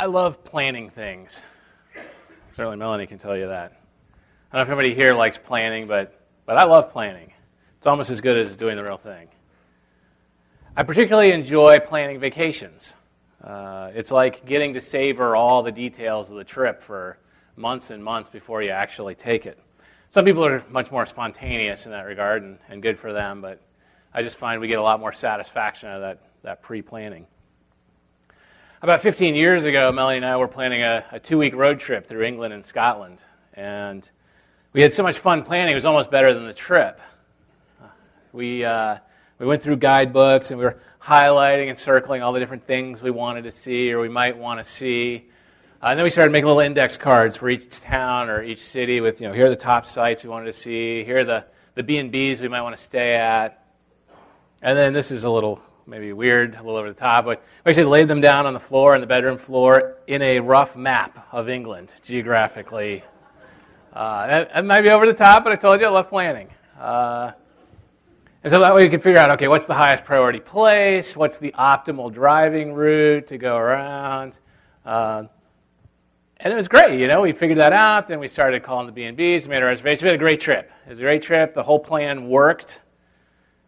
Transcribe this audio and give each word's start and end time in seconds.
I 0.00 0.06
love 0.06 0.42
planning 0.44 0.88
things. 0.88 1.42
Certainly, 2.52 2.78
Melanie 2.78 3.06
can 3.06 3.18
tell 3.18 3.36
you 3.36 3.48
that. 3.48 3.72
I 4.50 4.56
don't 4.56 4.66
know 4.66 4.72
if 4.72 4.78
anybody 4.78 4.94
here 4.94 5.12
likes 5.12 5.36
planning, 5.36 5.86
but, 5.86 6.18
but 6.46 6.56
I 6.56 6.64
love 6.64 6.90
planning. 6.90 7.34
It's 7.76 7.86
almost 7.86 8.08
as 8.08 8.22
good 8.22 8.38
as 8.38 8.56
doing 8.56 8.76
the 8.76 8.82
real 8.82 8.96
thing. 8.96 9.28
I 10.74 10.84
particularly 10.84 11.32
enjoy 11.32 11.80
planning 11.80 12.18
vacations. 12.18 12.94
Uh, 13.44 13.90
it's 13.94 14.10
like 14.10 14.46
getting 14.46 14.72
to 14.72 14.80
savor 14.80 15.36
all 15.36 15.62
the 15.62 15.70
details 15.70 16.30
of 16.30 16.36
the 16.36 16.44
trip 16.44 16.80
for 16.80 17.18
months 17.56 17.90
and 17.90 18.02
months 18.02 18.30
before 18.30 18.62
you 18.62 18.70
actually 18.70 19.14
take 19.14 19.44
it. 19.44 19.58
Some 20.08 20.24
people 20.24 20.46
are 20.46 20.64
much 20.70 20.90
more 20.90 21.04
spontaneous 21.04 21.84
in 21.84 21.92
that 21.92 22.06
regard, 22.06 22.42
and, 22.42 22.58
and 22.70 22.80
good 22.80 22.98
for 22.98 23.12
them, 23.12 23.42
but 23.42 23.60
I 24.14 24.22
just 24.22 24.38
find 24.38 24.62
we 24.62 24.68
get 24.68 24.78
a 24.78 24.82
lot 24.82 24.98
more 24.98 25.12
satisfaction 25.12 25.90
out 25.90 25.96
of 25.96 26.00
that, 26.00 26.22
that 26.42 26.62
pre 26.62 26.80
planning. 26.80 27.26
About 28.82 29.02
15 29.02 29.34
years 29.34 29.64
ago, 29.64 29.92
Melanie 29.92 30.16
and 30.16 30.24
I 30.24 30.38
were 30.38 30.48
planning 30.48 30.80
a, 30.80 31.04
a 31.12 31.20
two 31.20 31.36
week 31.36 31.54
road 31.54 31.80
trip 31.80 32.06
through 32.06 32.22
England 32.22 32.54
and 32.54 32.64
Scotland. 32.64 33.22
And 33.52 34.10
we 34.72 34.80
had 34.80 34.94
so 34.94 35.02
much 35.02 35.18
fun 35.18 35.42
planning, 35.42 35.72
it 35.72 35.74
was 35.74 35.84
almost 35.84 36.10
better 36.10 36.32
than 36.32 36.46
the 36.46 36.54
trip. 36.54 36.98
We, 38.32 38.64
uh, 38.64 38.96
we 39.38 39.44
went 39.44 39.62
through 39.62 39.76
guidebooks 39.76 40.50
and 40.50 40.58
we 40.58 40.64
were 40.64 40.80
highlighting 40.98 41.68
and 41.68 41.76
circling 41.76 42.22
all 42.22 42.32
the 42.32 42.40
different 42.40 42.66
things 42.66 43.02
we 43.02 43.10
wanted 43.10 43.42
to 43.42 43.52
see 43.52 43.92
or 43.92 44.00
we 44.00 44.08
might 44.08 44.38
want 44.38 44.64
to 44.64 44.64
see. 44.64 45.28
Uh, 45.82 45.88
and 45.88 45.98
then 45.98 46.04
we 46.04 46.08
started 46.08 46.32
making 46.32 46.46
little 46.46 46.60
index 46.60 46.96
cards 46.96 47.36
for 47.36 47.50
each 47.50 47.68
town 47.80 48.30
or 48.30 48.42
each 48.42 48.64
city 48.64 49.02
with, 49.02 49.20
you 49.20 49.28
know, 49.28 49.34
here 49.34 49.44
are 49.44 49.50
the 49.50 49.56
top 49.56 49.84
sites 49.84 50.24
we 50.24 50.30
wanted 50.30 50.46
to 50.46 50.54
see, 50.54 51.04
here 51.04 51.18
are 51.18 51.24
the, 51.26 51.44
the 51.74 51.82
B&Bs 51.82 52.40
we 52.40 52.48
might 52.48 52.62
want 52.62 52.74
to 52.74 52.82
stay 52.82 53.12
at. 53.12 53.62
And 54.62 54.78
then 54.78 54.94
this 54.94 55.10
is 55.10 55.24
a 55.24 55.30
little 55.30 55.60
maybe 55.90 56.12
weird, 56.12 56.54
a 56.54 56.58
little 56.58 56.76
over 56.76 56.88
the 56.88 56.94
top, 56.94 57.24
but 57.24 57.42
we 57.64 57.70
actually 57.70 57.84
laid 57.84 58.06
them 58.06 58.20
down 58.20 58.46
on 58.46 58.54
the 58.54 58.60
floor, 58.60 58.94
on 58.94 59.00
the 59.00 59.06
bedroom 59.08 59.36
floor, 59.36 59.96
in 60.06 60.22
a 60.22 60.38
rough 60.38 60.76
map 60.76 61.26
of 61.32 61.48
England, 61.48 61.92
geographically. 62.00 63.02
Uh, 63.92 64.26
that, 64.28 64.54
that, 64.54 64.64
might 64.64 64.82
be 64.82 64.88
over 64.88 65.04
the 65.04 65.12
top, 65.12 65.42
but 65.42 65.52
I 65.52 65.56
told 65.56 65.80
you 65.80 65.86
I 65.86 65.90
love 65.90 66.08
planning. 66.08 66.48
Uh, 66.78 67.32
and 68.44 68.52
so 68.52 68.60
that 68.60 68.72
way 68.72 68.84
you 68.84 68.88
can 68.88 69.00
figure 69.00 69.18
out, 69.18 69.30
okay, 69.32 69.48
what's 69.48 69.66
the 69.66 69.74
highest 69.74 70.04
priority 70.04 70.38
place? 70.38 71.16
What's 71.16 71.38
the 71.38 71.50
optimal 71.58 72.12
driving 72.12 72.72
route 72.72 73.26
to 73.26 73.36
go 73.36 73.56
around? 73.56 74.38
Uh, 74.86 75.24
and 76.36 76.52
it 76.52 76.56
was 76.56 76.68
great, 76.68 77.00
you 77.00 77.08
know. 77.08 77.20
We 77.20 77.32
figured 77.32 77.58
that 77.58 77.72
out. 77.72 78.06
Then 78.06 78.20
we 78.20 78.28
started 78.28 78.62
calling 78.62 78.86
the 78.86 78.92
B&Bs, 78.92 79.48
made 79.48 79.60
a 79.60 79.66
reservation. 79.66 80.06
We 80.06 80.10
had 80.10 80.14
a 80.14 80.18
great 80.18 80.40
trip. 80.40 80.70
It 80.86 80.90
was 80.90 80.98
a 81.00 81.02
great 81.02 81.22
trip. 81.22 81.52
The 81.52 81.64
whole 81.64 81.80
plan 81.80 82.28
worked, 82.28 82.80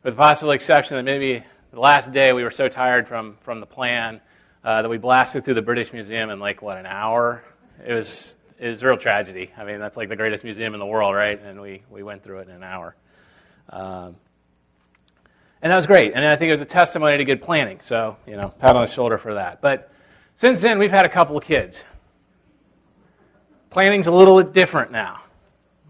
with 0.05 0.15
the 0.15 0.19
possible 0.19 0.53
exception 0.53 0.97
that 0.97 1.03
maybe 1.03 1.45
the 1.73 1.81
last 1.81 2.13
day, 2.13 2.33
we 2.33 2.45
were 2.45 2.51
so 2.51 2.69
tired 2.69 3.09
from, 3.09 3.37
from 3.41 3.61
the 3.61 3.67
plan 3.67 4.21
uh, 4.63 4.83
that 4.83 4.89
we 4.89 4.99
blasted 4.99 5.45
through 5.45 5.55
the 5.55 5.63
British 5.63 5.93
Museum 5.93 6.29
in 6.29 6.39
like, 6.39 6.61
what, 6.61 6.77
an 6.77 6.85
hour? 6.85 7.43
It 7.85 7.95
was, 7.95 8.37
it 8.59 8.69
was 8.69 8.83
a 8.83 8.87
real 8.87 8.99
tragedy. 8.99 9.51
I 9.57 9.65
mean, 9.65 9.81
that's 9.81 9.97
like 9.97 10.11
the 10.11 10.17
greatest 10.17 10.45
museum 10.45 10.75
in 10.75 10.81
the 10.81 10.87
world, 10.87 11.15
right? 11.15 11.41
And 11.43 11.61
we, 11.63 11.83
we 11.91 12.03
went 12.03 12.23
through 12.23 12.41
it 12.41 12.49
in 12.49 12.55
an 12.57 12.63
hour. 12.63 12.95
Um, 13.71 14.17
and 15.63 15.73
that 15.73 15.77
was 15.77 15.87
great. 15.87 16.13
And 16.15 16.27
I 16.27 16.37
think 16.37 16.49
it 16.49 16.53
was 16.53 16.61
a 16.61 16.67
testimony 16.67 17.17
to 17.17 17.25
good 17.25 17.41
planning. 17.41 17.79
So, 17.81 18.19
you 18.27 18.37
know, 18.37 18.51
pat 18.51 18.77
on 18.77 18.85
the 18.85 18.93
shoulder 18.93 19.17
for 19.17 19.35
that. 19.35 19.63
But 19.63 19.91
since 20.37 20.61
then, 20.61 20.79
we've 20.79 20.91
had 20.91 21.07
a 21.07 21.09
couple 21.09 21.39
of 21.39 21.45
kids. 21.45 21.87
Planning's 23.71 24.09
a 24.09 24.13
little 24.13 24.43
bit 24.43 24.53
different 24.53 24.93
now. 24.93 25.23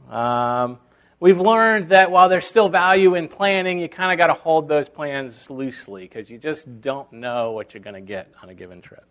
Um, 0.08 0.78
we've 1.22 1.40
learned 1.40 1.90
that 1.90 2.10
while 2.10 2.28
there's 2.28 2.44
still 2.44 2.68
value 2.68 3.14
in 3.14 3.28
planning, 3.28 3.78
you 3.78 3.88
kind 3.88 4.10
of 4.10 4.18
got 4.18 4.26
to 4.26 4.42
hold 4.42 4.66
those 4.66 4.88
plans 4.88 5.48
loosely 5.48 6.02
because 6.02 6.28
you 6.28 6.36
just 6.36 6.80
don't 6.80 7.12
know 7.12 7.52
what 7.52 7.72
you're 7.72 7.82
going 7.82 7.94
to 7.94 8.00
get 8.00 8.32
on 8.42 8.48
a 8.48 8.54
given 8.54 8.82
trip. 8.82 9.04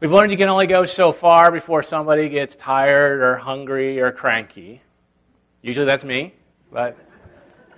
We've 0.00 0.10
learned 0.10 0.32
you 0.32 0.36
can 0.36 0.48
only 0.48 0.66
go 0.66 0.86
so 0.86 1.12
far 1.12 1.52
before 1.52 1.84
somebody 1.84 2.28
gets 2.28 2.56
tired 2.56 3.20
or 3.20 3.36
hungry 3.36 4.00
or 4.00 4.10
cranky. 4.10 4.82
Usually 5.62 5.86
that's 5.86 6.02
me, 6.02 6.34
but 6.72 6.96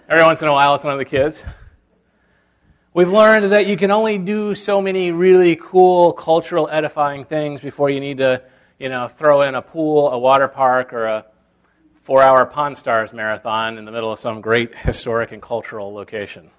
every 0.09 0.25
once 0.25 0.41
in 0.41 0.49
a 0.49 0.53
while 0.53 0.75
it's 0.75 0.85
one 0.85 0.95
of 0.95 0.99
the 0.99 1.05
kids. 1.05 1.45
We've 2.95 3.13
learned 3.13 3.53
that 3.53 3.67
you 3.67 3.77
can 3.77 3.91
only 3.91 4.17
do 4.17 4.55
so 4.55 4.81
many 4.81 5.13
really 5.13 5.57
cool, 5.57 6.15
cultural, 6.15 6.71
edifying 6.73 7.27
things 7.27 7.61
before 7.61 7.91
you 7.91 8.01
need 8.01 8.17
to, 8.17 8.43
you 8.79 8.89
know, 8.89 9.09
throw 9.09 9.43
in 9.43 9.57
a 9.57 9.63
pool, 9.63 10.11
a 10.11 10.19
water 10.19 10.49
park, 10.49 10.95
or 10.95 11.05
a 11.05 11.27
four 12.03 12.23
hour 12.23 12.47
Pawn 12.47 12.75
Stars 12.75 13.13
marathon 13.13 13.79
in 13.79 13.85
the 13.85 13.93
middle 13.93 14.13
of 14.13 14.21
some 14.21 14.41
great 14.41 14.75
historic 14.75 15.33
and 15.33 15.43
cultural 15.43 15.93
location. 15.93 16.51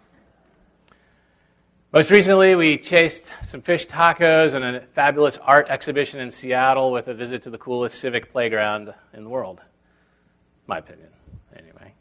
Most 1.94 2.10
recently, 2.10 2.56
we 2.56 2.78
chased 2.78 3.34
some 3.44 3.62
fish 3.62 3.86
tacos 3.86 4.54
and 4.54 4.64
a 4.64 4.80
fabulous 4.94 5.38
art 5.40 5.68
exhibition 5.70 6.22
in 6.22 6.32
Seattle 6.32 6.92
with 6.92 7.10
a 7.10 7.14
visit 7.14 7.42
to 7.42 7.50
the 7.50 7.58
coolest 7.58 8.00
civic 8.00 8.32
playground 8.32 8.94
in 9.14 9.24
the 9.24 9.30
world. 9.30 9.62
My 10.68 10.78
opinion, 10.78 11.10
anyway. 11.54 11.94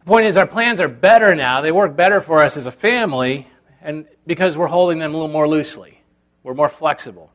The 0.00 0.04
point 0.04 0.26
is, 0.26 0.36
our 0.36 0.46
plans 0.46 0.78
are 0.78 0.88
better 0.88 1.34
now. 1.34 1.62
They 1.62 1.72
work 1.72 1.96
better 1.96 2.20
for 2.20 2.44
us 2.44 2.56
as 2.56 2.66
a 2.66 2.70
family, 2.70 3.48
and 3.82 4.06
because 4.24 4.56
we're 4.56 4.68
holding 4.68 5.00
them 5.00 5.14
a 5.14 5.16
little 5.16 5.32
more 5.32 5.48
loosely. 5.48 6.00
We're 6.44 6.54
more 6.54 6.68
flexible. 6.68 7.32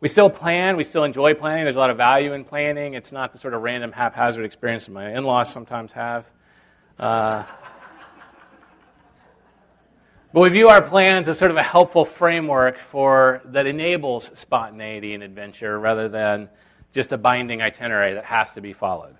We 0.00 0.08
still 0.08 0.30
plan. 0.30 0.78
We 0.78 0.84
still 0.84 1.04
enjoy 1.04 1.34
planning. 1.34 1.64
There's 1.64 1.76
a 1.76 1.78
lot 1.78 1.90
of 1.90 1.98
value 1.98 2.32
in 2.32 2.44
planning. 2.44 2.94
It's 2.94 3.12
not 3.12 3.32
the 3.32 3.38
sort 3.38 3.52
of 3.52 3.60
random, 3.60 3.92
haphazard 3.92 4.46
experience 4.46 4.86
that 4.86 4.92
my 4.92 5.12
in 5.12 5.24
laws 5.24 5.52
sometimes 5.52 5.92
have. 5.92 6.24
Uh, 6.98 7.44
but 10.32 10.40
we 10.40 10.48
view 10.48 10.70
our 10.70 10.80
plans 10.80 11.28
as 11.28 11.38
sort 11.38 11.50
of 11.50 11.58
a 11.58 11.62
helpful 11.62 12.06
framework 12.06 12.78
for 12.78 13.42
that 13.44 13.66
enables 13.66 14.30
spontaneity 14.38 15.12
and 15.12 15.22
adventure 15.22 15.78
rather 15.78 16.08
than 16.08 16.48
just 16.92 17.12
a 17.12 17.18
binding 17.18 17.60
itinerary 17.60 18.14
that 18.14 18.24
has 18.24 18.54
to 18.54 18.62
be 18.62 18.72
followed. 18.72 19.16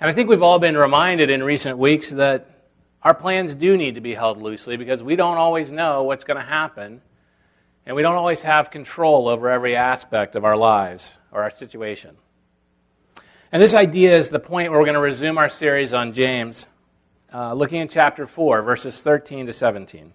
And 0.00 0.10
I 0.10 0.12
think 0.12 0.28
we've 0.28 0.42
all 0.42 0.58
been 0.58 0.76
reminded 0.76 1.30
in 1.30 1.44
recent 1.44 1.78
weeks 1.78 2.10
that 2.10 2.50
our 3.00 3.14
plans 3.14 3.54
do 3.54 3.76
need 3.76 3.94
to 3.94 4.00
be 4.00 4.12
held 4.12 4.42
loosely 4.42 4.76
because 4.76 5.04
we 5.04 5.14
don't 5.14 5.36
always 5.36 5.70
know 5.70 6.02
what's 6.02 6.24
going 6.24 6.36
to 6.36 6.42
happen 6.42 7.00
and 7.86 7.96
we 7.96 8.02
don't 8.02 8.16
always 8.16 8.42
have 8.42 8.70
control 8.70 9.28
over 9.28 9.48
every 9.48 9.76
aspect 9.76 10.36
of 10.36 10.44
our 10.44 10.56
lives 10.56 11.10
or 11.32 11.42
our 11.42 11.50
situation. 11.50 12.16
And 13.52 13.60
this 13.60 13.74
idea 13.74 14.16
is 14.16 14.28
the 14.28 14.38
point 14.38 14.70
where 14.70 14.78
we're 14.78 14.86
going 14.86 14.94
to 14.94 15.00
resume 15.00 15.38
our 15.38 15.48
series 15.48 15.92
on 15.92 16.12
James, 16.12 16.66
uh, 17.32 17.52
looking 17.54 17.80
at 17.80 17.90
chapter 17.90 18.26
4, 18.26 18.62
verses 18.62 19.02
13 19.02 19.46
to 19.46 19.52
17. 19.52 20.12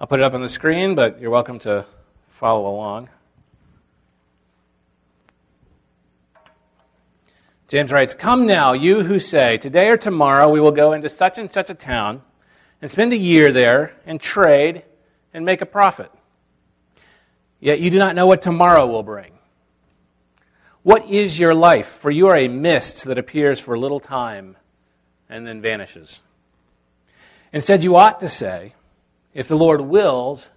I'll 0.00 0.06
put 0.06 0.20
it 0.20 0.22
up 0.22 0.34
on 0.34 0.42
the 0.42 0.48
screen, 0.48 0.94
but 0.94 1.20
you're 1.20 1.30
welcome 1.30 1.58
to 1.60 1.86
follow 2.28 2.68
along. 2.68 3.08
James 7.68 7.92
writes, 7.92 8.14
Come 8.14 8.46
now, 8.46 8.72
you 8.72 9.02
who 9.02 9.18
say, 9.18 9.58
Today 9.58 9.88
or 9.88 9.96
tomorrow 9.96 10.48
we 10.48 10.60
will 10.60 10.72
go 10.72 10.92
into 10.92 11.08
such 11.08 11.36
and 11.36 11.52
such 11.52 11.68
a 11.68 11.74
town 11.74 12.22
and 12.80 12.90
spend 12.90 13.12
a 13.12 13.16
year 13.16 13.52
there 13.52 13.94
and 14.06 14.20
trade 14.20 14.84
and 15.32 15.44
make 15.44 15.60
a 15.60 15.66
profit. 15.66 16.10
Yet 17.60 17.80
you 17.80 17.90
do 17.90 17.98
not 17.98 18.14
know 18.14 18.26
what 18.26 18.42
tomorrow 18.42 18.86
will 18.86 19.02
bring. 19.02 19.32
What 20.82 21.08
is 21.10 21.38
your 21.38 21.54
life? 21.54 21.98
For 22.00 22.10
you 22.10 22.28
are 22.28 22.36
a 22.36 22.48
mist 22.48 23.04
that 23.04 23.18
appears 23.18 23.60
for 23.60 23.74
a 23.74 23.80
little 23.80 24.00
time 24.00 24.56
and 25.28 25.46
then 25.46 25.60
vanishes. 25.60 26.22
Instead, 27.52 27.82
you 27.82 27.96
ought 27.96 28.20
to 28.20 28.28
say, 28.28 28.74
If 29.34 29.48
the 29.48 29.56
Lord 29.56 29.80
wills, 29.80 30.48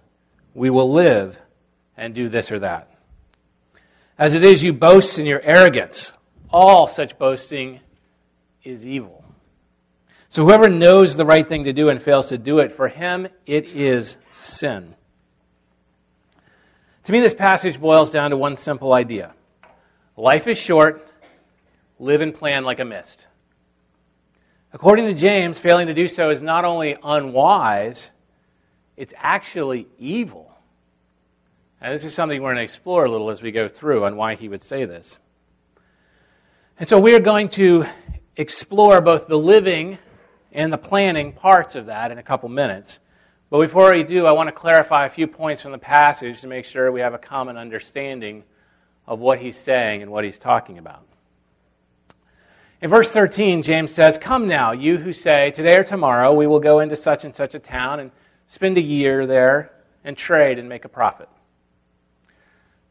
we 0.54 0.70
will 0.70 0.92
live 0.92 1.38
and 1.96 2.14
do 2.14 2.28
this 2.28 2.52
or 2.52 2.60
that. 2.60 2.88
As 4.18 4.34
it 4.34 4.44
is, 4.44 4.62
you 4.62 4.72
boast 4.72 5.18
in 5.18 5.26
your 5.26 5.40
arrogance. 5.40 6.12
All 6.50 6.86
such 6.86 7.18
boasting 7.18 7.80
is 8.62 8.86
evil. 8.86 9.21
So 10.32 10.46
whoever 10.46 10.70
knows 10.70 11.14
the 11.14 11.26
right 11.26 11.46
thing 11.46 11.64
to 11.64 11.74
do 11.74 11.90
and 11.90 12.00
fails 12.00 12.30
to 12.30 12.38
do 12.38 12.60
it, 12.60 12.72
for 12.72 12.88
him 12.88 13.28
it 13.44 13.66
is 13.66 14.16
sin. 14.30 14.94
To 17.04 17.12
me, 17.12 17.20
this 17.20 17.34
passage 17.34 17.78
boils 17.78 18.10
down 18.10 18.30
to 18.30 18.38
one 18.38 18.56
simple 18.56 18.94
idea 18.94 19.34
life 20.16 20.46
is 20.46 20.56
short, 20.56 21.06
live 21.98 22.22
and 22.22 22.34
plan 22.34 22.64
like 22.64 22.80
a 22.80 22.84
mist. 22.86 23.26
According 24.72 25.04
to 25.04 25.12
James, 25.12 25.58
failing 25.58 25.88
to 25.88 25.94
do 25.94 26.08
so 26.08 26.30
is 26.30 26.42
not 26.42 26.64
only 26.64 26.96
unwise, 27.02 28.10
it's 28.96 29.12
actually 29.18 29.86
evil. 29.98 30.50
And 31.78 31.92
this 31.92 32.04
is 32.04 32.14
something 32.14 32.40
we're 32.40 32.54
going 32.54 32.56
to 32.56 32.64
explore 32.64 33.04
a 33.04 33.10
little 33.10 33.28
as 33.28 33.42
we 33.42 33.52
go 33.52 33.68
through 33.68 34.06
on 34.06 34.16
why 34.16 34.36
he 34.36 34.48
would 34.48 34.62
say 34.62 34.86
this. 34.86 35.18
And 36.78 36.88
so 36.88 36.98
we 36.98 37.14
are 37.14 37.20
going 37.20 37.50
to 37.50 37.84
explore 38.34 39.02
both 39.02 39.26
the 39.26 39.36
living 39.36 39.98
and 40.52 40.72
the 40.72 40.78
planning 40.78 41.32
parts 41.32 41.74
of 41.74 41.86
that 41.86 42.10
in 42.10 42.18
a 42.18 42.22
couple 42.22 42.48
minutes. 42.48 43.00
But 43.50 43.60
before 43.60 43.92
we 43.92 44.04
do, 44.04 44.26
I 44.26 44.32
want 44.32 44.48
to 44.48 44.52
clarify 44.52 45.06
a 45.06 45.10
few 45.10 45.26
points 45.26 45.60
from 45.62 45.72
the 45.72 45.78
passage 45.78 46.40
to 46.40 46.46
make 46.46 46.64
sure 46.64 46.90
we 46.90 47.00
have 47.00 47.14
a 47.14 47.18
common 47.18 47.56
understanding 47.56 48.44
of 49.06 49.18
what 49.18 49.38
he's 49.38 49.56
saying 49.56 50.02
and 50.02 50.10
what 50.10 50.24
he's 50.24 50.38
talking 50.38 50.78
about. 50.78 51.04
In 52.80 52.90
verse 52.90 53.10
13, 53.10 53.62
James 53.62 53.92
says, 53.92 54.18
Come 54.18 54.48
now, 54.48 54.72
you 54.72 54.96
who 54.96 55.12
say, 55.12 55.50
Today 55.50 55.76
or 55.76 55.84
tomorrow 55.84 56.32
we 56.32 56.46
will 56.46 56.60
go 56.60 56.80
into 56.80 56.96
such 56.96 57.24
and 57.24 57.34
such 57.34 57.54
a 57.54 57.58
town 57.58 58.00
and 58.00 58.10
spend 58.48 58.76
a 58.76 58.82
year 58.82 59.26
there 59.26 59.72
and 60.02 60.16
trade 60.16 60.58
and 60.58 60.68
make 60.68 60.84
a 60.84 60.88
profit. 60.88 61.28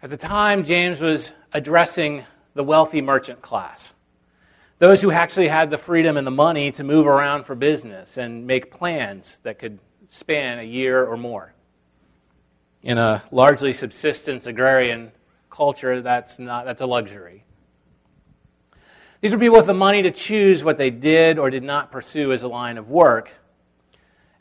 At 0.01 0.09
the 0.09 0.17
time, 0.17 0.63
James 0.63 1.01
was 1.01 1.31
addressing 1.53 2.23
the 2.53 2.63
wealthy 2.63 3.01
merchant 3.01 3.41
class, 3.41 3.93
those 4.81 4.99
who 4.99 5.11
actually 5.11 5.47
had 5.47 5.69
the 5.69 5.77
freedom 5.77 6.17
and 6.17 6.25
the 6.25 6.31
money 6.31 6.71
to 6.71 6.83
move 6.83 7.05
around 7.05 7.43
for 7.43 7.53
business 7.53 8.17
and 8.17 8.47
make 8.47 8.71
plans 8.71 9.37
that 9.43 9.59
could 9.59 9.77
span 10.07 10.57
a 10.57 10.63
year 10.63 11.05
or 11.05 11.15
more. 11.15 11.53
In 12.81 12.97
a 12.97 13.21
largely 13.29 13.73
subsistence 13.73 14.47
agrarian 14.47 15.11
culture, 15.51 16.01
that's, 16.01 16.39
not, 16.39 16.65
that's 16.65 16.81
a 16.81 16.87
luxury. 16.87 17.45
These 19.21 19.33
were 19.33 19.37
people 19.37 19.57
with 19.57 19.67
the 19.67 19.75
money 19.75 20.01
to 20.01 20.09
choose 20.09 20.63
what 20.63 20.79
they 20.79 20.89
did 20.89 21.37
or 21.37 21.51
did 21.51 21.61
not 21.61 21.91
pursue 21.91 22.33
as 22.33 22.41
a 22.41 22.47
line 22.47 22.79
of 22.79 22.89
work. 22.89 23.29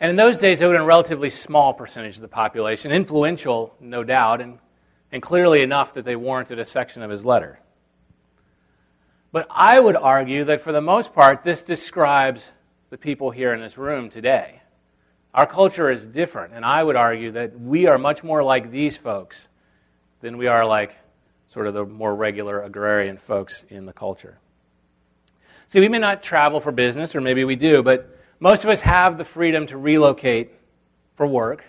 And 0.01 0.09
in 0.09 0.17
those 0.17 0.39
days, 0.39 0.61
they 0.61 0.67
were 0.67 0.75
a 0.75 0.83
relatively 0.83 1.29
small 1.29 1.75
percentage 1.75 2.17
of 2.17 2.23
the 2.23 2.29
population, 2.29 2.93
influential, 2.93 3.75
no 3.79 4.05
doubt, 4.05 4.41
and, 4.41 4.59
and 5.13 5.21
clearly 5.21 5.61
enough 5.61 5.93
that 5.93 6.07
they 6.07 6.17
warranted 6.17 6.59
a 6.59 6.65
section 6.65 7.03
of 7.03 7.11
his 7.11 7.27
letter. 7.27 7.61
But 9.33 9.47
I 9.51 9.79
would 9.79 9.97
argue 9.97 10.45
that 10.45 10.63
for 10.63 10.73
the 10.73 10.81
most 10.81 11.13
part, 11.15 11.45
this 11.45 11.63
describes 11.63 12.51
the 12.91 12.99
people 12.99 13.31
here 13.31 13.55
in 13.55 13.61
this 13.61 13.79
room 13.79 14.11
today. 14.11 14.61
Our 15.33 15.47
culture 15.47 15.91
is 15.91 16.05
different, 16.05 16.55
and 16.55 16.65
I 16.65 16.83
would 16.83 16.97
argue 16.97 17.33
that 17.33 17.59
we 17.59 17.87
are 17.87 17.99
much 17.99 18.25
more 18.25 18.43
like 18.43 18.73
these 18.73 18.97
folks 18.97 19.49
than 20.21 20.37
we 20.37 20.49
are 20.49 20.67
like 20.67 20.97
sort 21.47 21.69
of 21.69 21.75
the 21.75 21.85
more 21.85 22.15
regular 22.15 22.63
agrarian 22.63 23.17
folks 23.19 23.65
in 23.69 23.87
the 23.87 23.93
culture. 23.93 24.39
See, 25.69 25.79
we 25.79 25.89
may 25.89 25.99
not 25.99 26.23
travel 26.23 26.61
for 26.61 26.73
business, 26.73 27.15
or 27.15 27.21
maybe 27.21 27.45
we 27.45 27.55
do, 27.55 27.83
but 27.83 28.19
most 28.41 28.65
of 28.65 28.71
us 28.71 28.81
have 28.81 29.19
the 29.19 29.25
freedom 29.25 29.67
to 29.67 29.77
relocate 29.77 30.51
for 31.15 31.27
work, 31.27 31.65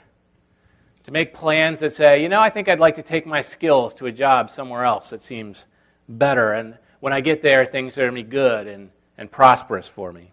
to 1.04 1.12
make 1.12 1.36
plans 1.36 1.82
that 1.82 1.94
say, 1.94 2.24
you 2.24 2.30
know, 2.30 2.40
I 2.40 2.50
think 2.50 2.68
I'd 2.68 2.80
like 2.80 2.96
to 2.96 3.04
take 3.04 3.28
my 3.28 3.42
skills 3.42 3.94
to 3.96 4.08
a 4.08 4.12
job 4.12 4.50
somewhere 4.50 4.86
else 4.86 5.12
that 5.12 5.22
seems 5.22 5.68
better. 6.10 6.54
And 6.54 6.78
when 7.02 7.12
I 7.12 7.20
get 7.20 7.42
there, 7.42 7.66
things 7.66 7.98
are 7.98 8.04
going 8.04 8.16
to 8.16 8.24
be 8.24 8.30
good 8.30 8.68
and, 8.68 8.90
and 9.18 9.30
prosperous 9.30 9.88
for 9.88 10.14
me. 10.14 10.32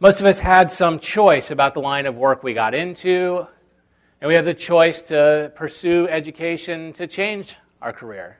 Most 0.00 0.18
of 0.20 0.26
us 0.26 0.40
had 0.40 0.72
some 0.72 0.98
choice 0.98 1.52
about 1.52 1.74
the 1.74 1.80
line 1.80 2.06
of 2.06 2.16
work 2.16 2.42
we 2.42 2.54
got 2.54 2.74
into, 2.74 3.46
and 4.20 4.28
we 4.28 4.34
have 4.34 4.44
the 4.44 4.54
choice 4.54 5.02
to 5.02 5.52
pursue 5.54 6.08
education 6.08 6.92
to 6.94 7.06
change 7.06 7.56
our 7.80 7.92
career. 7.92 8.38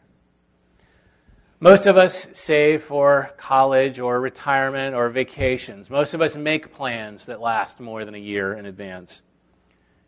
Most 1.61 1.87
of 1.87 1.97
us 1.97 2.27
save 2.33 2.83
for 2.83 3.31
college 3.37 4.01
or 4.01 4.21
retirement 4.21 4.97
or 4.97 5.09
vacations. 5.11 5.89
Most 5.89 6.15
of 6.15 6.21
us 6.21 6.37
make 6.37 6.73
plans 6.73 7.27
that 7.27 7.41
last 7.41 7.79
more 7.79 8.05
than 8.05 8.17
a 8.17 8.19
year 8.19 8.55
in 8.55 8.67
advance. 8.67 9.23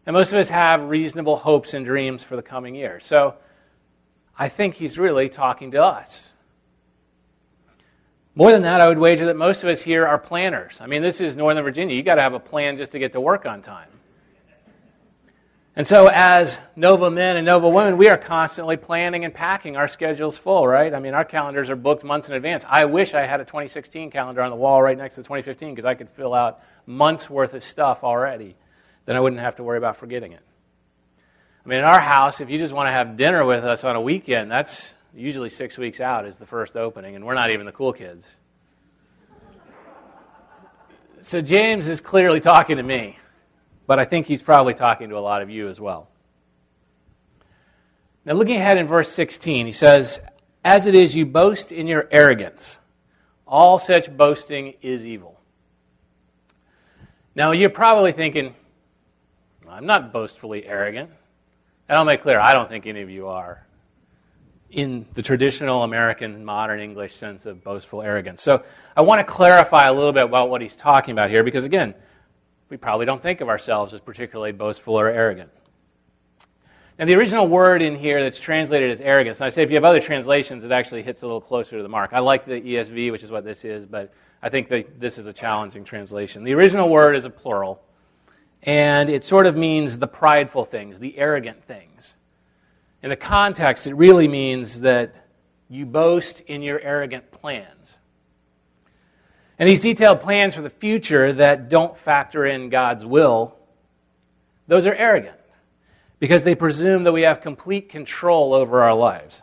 And 0.06 0.14
most 0.14 0.32
of 0.32 0.38
us 0.38 0.48
have 0.48 0.82
reasonable 0.82 1.36
hopes 1.36 1.74
and 1.74 1.84
dreams 1.86 2.24
for 2.24 2.36
the 2.36 2.42
coming 2.42 2.74
year. 2.74 2.98
So 3.00 3.34
I 4.36 4.48
think 4.48 4.74
he's 4.74 4.98
really 4.98 5.28
talking 5.28 5.70
to 5.72 5.82
us. 5.82 6.33
More 8.36 8.50
than 8.50 8.62
that, 8.62 8.80
I 8.80 8.88
would 8.88 8.98
wager 8.98 9.26
that 9.26 9.36
most 9.36 9.62
of 9.62 9.68
us 9.68 9.80
here 9.80 10.06
are 10.06 10.18
planners. 10.18 10.80
I 10.80 10.86
mean, 10.86 11.02
this 11.02 11.20
is 11.20 11.36
Northern 11.36 11.62
Virginia. 11.62 11.94
You've 11.94 12.04
got 12.04 12.16
to 12.16 12.22
have 12.22 12.34
a 12.34 12.40
plan 12.40 12.76
just 12.76 12.92
to 12.92 12.98
get 12.98 13.12
to 13.12 13.20
work 13.20 13.46
on 13.46 13.62
time. 13.62 13.88
And 15.76 15.86
so, 15.86 16.08
as 16.12 16.60
Nova 16.76 17.10
men 17.10 17.36
and 17.36 17.46
Nova 17.46 17.68
women, 17.68 17.96
we 17.96 18.08
are 18.08 18.16
constantly 18.16 18.76
planning 18.76 19.24
and 19.24 19.34
packing 19.34 19.76
our 19.76 19.88
schedules 19.88 20.38
full, 20.38 20.66
right? 20.68 20.94
I 20.94 21.00
mean, 21.00 21.14
our 21.14 21.24
calendars 21.24 21.68
are 21.68 21.74
booked 21.74 22.04
months 22.04 22.28
in 22.28 22.34
advance. 22.34 22.64
I 22.68 22.84
wish 22.84 23.12
I 23.12 23.26
had 23.26 23.40
a 23.40 23.44
2016 23.44 24.10
calendar 24.10 24.42
on 24.42 24.50
the 24.50 24.56
wall 24.56 24.80
right 24.80 24.96
next 24.96 25.16
to 25.16 25.22
2015 25.22 25.74
because 25.74 25.84
I 25.84 25.94
could 25.94 26.08
fill 26.10 26.32
out 26.32 26.60
months 26.86 27.28
worth 27.28 27.54
of 27.54 27.62
stuff 27.62 28.04
already. 28.04 28.54
Then 29.04 29.16
I 29.16 29.20
wouldn't 29.20 29.40
have 29.40 29.56
to 29.56 29.64
worry 29.64 29.78
about 29.78 29.96
forgetting 29.96 30.32
it. 30.32 30.42
I 31.64 31.68
mean, 31.68 31.78
in 31.78 31.84
our 31.84 32.00
house, 32.00 32.40
if 32.40 32.50
you 32.50 32.58
just 32.58 32.72
want 32.72 32.86
to 32.86 32.92
have 32.92 33.16
dinner 33.16 33.44
with 33.44 33.64
us 33.64 33.82
on 33.82 33.96
a 33.96 34.00
weekend, 34.00 34.52
that's 34.52 34.93
usually 35.14 35.50
six 35.50 35.78
weeks 35.78 36.00
out 36.00 36.26
is 36.26 36.36
the 36.36 36.46
first 36.46 36.76
opening, 36.76 37.16
and 37.16 37.24
we're 37.24 37.34
not 37.34 37.50
even 37.50 37.66
the 37.66 37.72
cool 37.72 37.92
kids. 37.92 38.38
So, 41.20 41.40
James 41.40 41.88
is 41.88 42.00
clearly 42.00 42.40
talking 42.40 42.76
to 42.76 42.82
me 42.82 43.16
but 43.86 43.98
I 43.98 44.04
think 44.04 44.26
he's 44.26 44.42
probably 44.42 44.74
talking 44.74 45.10
to 45.10 45.18
a 45.18 45.20
lot 45.20 45.42
of 45.42 45.50
you 45.50 45.68
as 45.68 45.80
well. 45.80 46.08
Now, 48.24 48.34
looking 48.34 48.56
ahead 48.56 48.78
in 48.78 48.86
verse 48.86 49.10
16, 49.10 49.66
he 49.66 49.72
says, 49.72 50.20
As 50.64 50.86
it 50.86 50.94
is, 50.94 51.14
you 51.14 51.26
boast 51.26 51.72
in 51.72 51.86
your 51.86 52.08
arrogance. 52.10 52.78
All 53.46 53.78
such 53.78 54.14
boasting 54.16 54.74
is 54.80 55.04
evil. 55.04 55.38
Now, 57.34 57.50
you're 57.50 57.68
probably 57.68 58.12
thinking, 58.12 58.54
I'm 59.68 59.84
not 59.84 60.12
boastfully 60.12 60.64
arrogant. 60.64 61.10
And 61.86 61.98
I'll 61.98 62.06
make 62.06 62.22
clear, 62.22 62.40
I 62.40 62.54
don't 62.54 62.68
think 62.68 62.86
any 62.86 63.02
of 63.02 63.10
you 63.10 63.28
are 63.28 63.63
in 64.70 65.06
the 65.14 65.22
traditional 65.22 65.82
American 65.82 66.44
modern 66.44 66.80
English 66.80 67.14
sense 67.14 67.46
of 67.46 67.62
boastful 67.62 68.02
arrogance. 68.02 68.42
So 68.42 68.64
I 68.96 69.02
want 69.02 69.20
to 69.20 69.24
clarify 69.24 69.86
a 69.86 69.92
little 69.92 70.12
bit 70.12 70.24
about 70.24 70.50
what 70.50 70.60
he's 70.60 70.76
talking 70.76 71.12
about 71.12 71.30
here 71.30 71.44
because, 71.44 71.64
again, 71.64 71.94
we 72.68 72.76
probably 72.76 73.06
don't 73.06 73.22
think 73.22 73.40
of 73.40 73.48
ourselves 73.48 73.94
as 73.94 74.00
particularly 74.00 74.52
boastful 74.52 74.98
or 74.98 75.08
arrogant. 75.08 75.50
Now, 76.98 77.06
the 77.06 77.14
original 77.14 77.48
word 77.48 77.82
in 77.82 77.96
here 77.96 78.22
that's 78.22 78.38
translated 78.38 78.90
as 78.90 79.00
arrogance, 79.00 79.40
and 79.40 79.46
I 79.46 79.50
say 79.50 79.64
if 79.64 79.70
you 79.70 79.74
have 79.74 79.84
other 79.84 80.00
translations, 80.00 80.64
it 80.64 80.70
actually 80.70 81.02
hits 81.02 81.22
a 81.22 81.26
little 81.26 81.40
closer 81.40 81.76
to 81.76 81.82
the 81.82 81.88
mark. 81.88 82.12
I 82.12 82.20
like 82.20 82.46
the 82.46 82.60
ESV, 82.60 83.10
which 83.10 83.24
is 83.24 83.32
what 83.32 83.44
this 83.44 83.64
is, 83.64 83.84
but 83.84 84.12
I 84.40 84.48
think 84.48 84.68
that 84.68 85.00
this 85.00 85.18
is 85.18 85.26
a 85.26 85.32
challenging 85.32 85.82
translation. 85.82 86.44
The 86.44 86.54
original 86.54 86.88
word 86.88 87.16
is 87.16 87.24
a 87.24 87.30
plural, 87.30 87.82
and 88.62 89.10
it 89.10 89.24
sort 89.24 89.46
of 89.46 89.56
means 89.56 89.98
the 89.98 90.06
prideful 90.06 90.64
things, 90.64 91.00
the 91.00 91.18
arrogant 91.18 91.64
things. 91.64 92.14
In 93.04 93.10
the 93.10 93.16
context, 93.16 93.86
it 93.86 93.92
really 93.92 94.28
means 94.28 94.80
that 94.80 95.14
you 95.68 95.84
boast 95.84 96.40
in 96.40 96.62
your 96.62 96.80
arrogant 96.80 97.30
plans. 97.30 97.98
And 99.58 99.68
these 99.68 99.80
detailed 99.80 100.22
plans 100.22 100.54
for 100.54 100.62
the 100.62 100.70
future 100.70 101.30
that 101.34 101.68
don't 101.68 101.98
factor 101.98 102.46
in 102.46 102.70
God's 102.70 103.04
will, 103.04 103.58
those 104.68 104.86
are 104.86 104.94
arrogant 104.94 105.36
because 106.18 106.44
they 106.44 106.54
presume 106.54 107.04
that 107.04 107.12
we 107.12 107.20
have 107.22 107.42
complete 107.42 107.90
control 107.90 108.54
over 108.54 108.82
our 108.82 108.94
lives. 108.94 109.42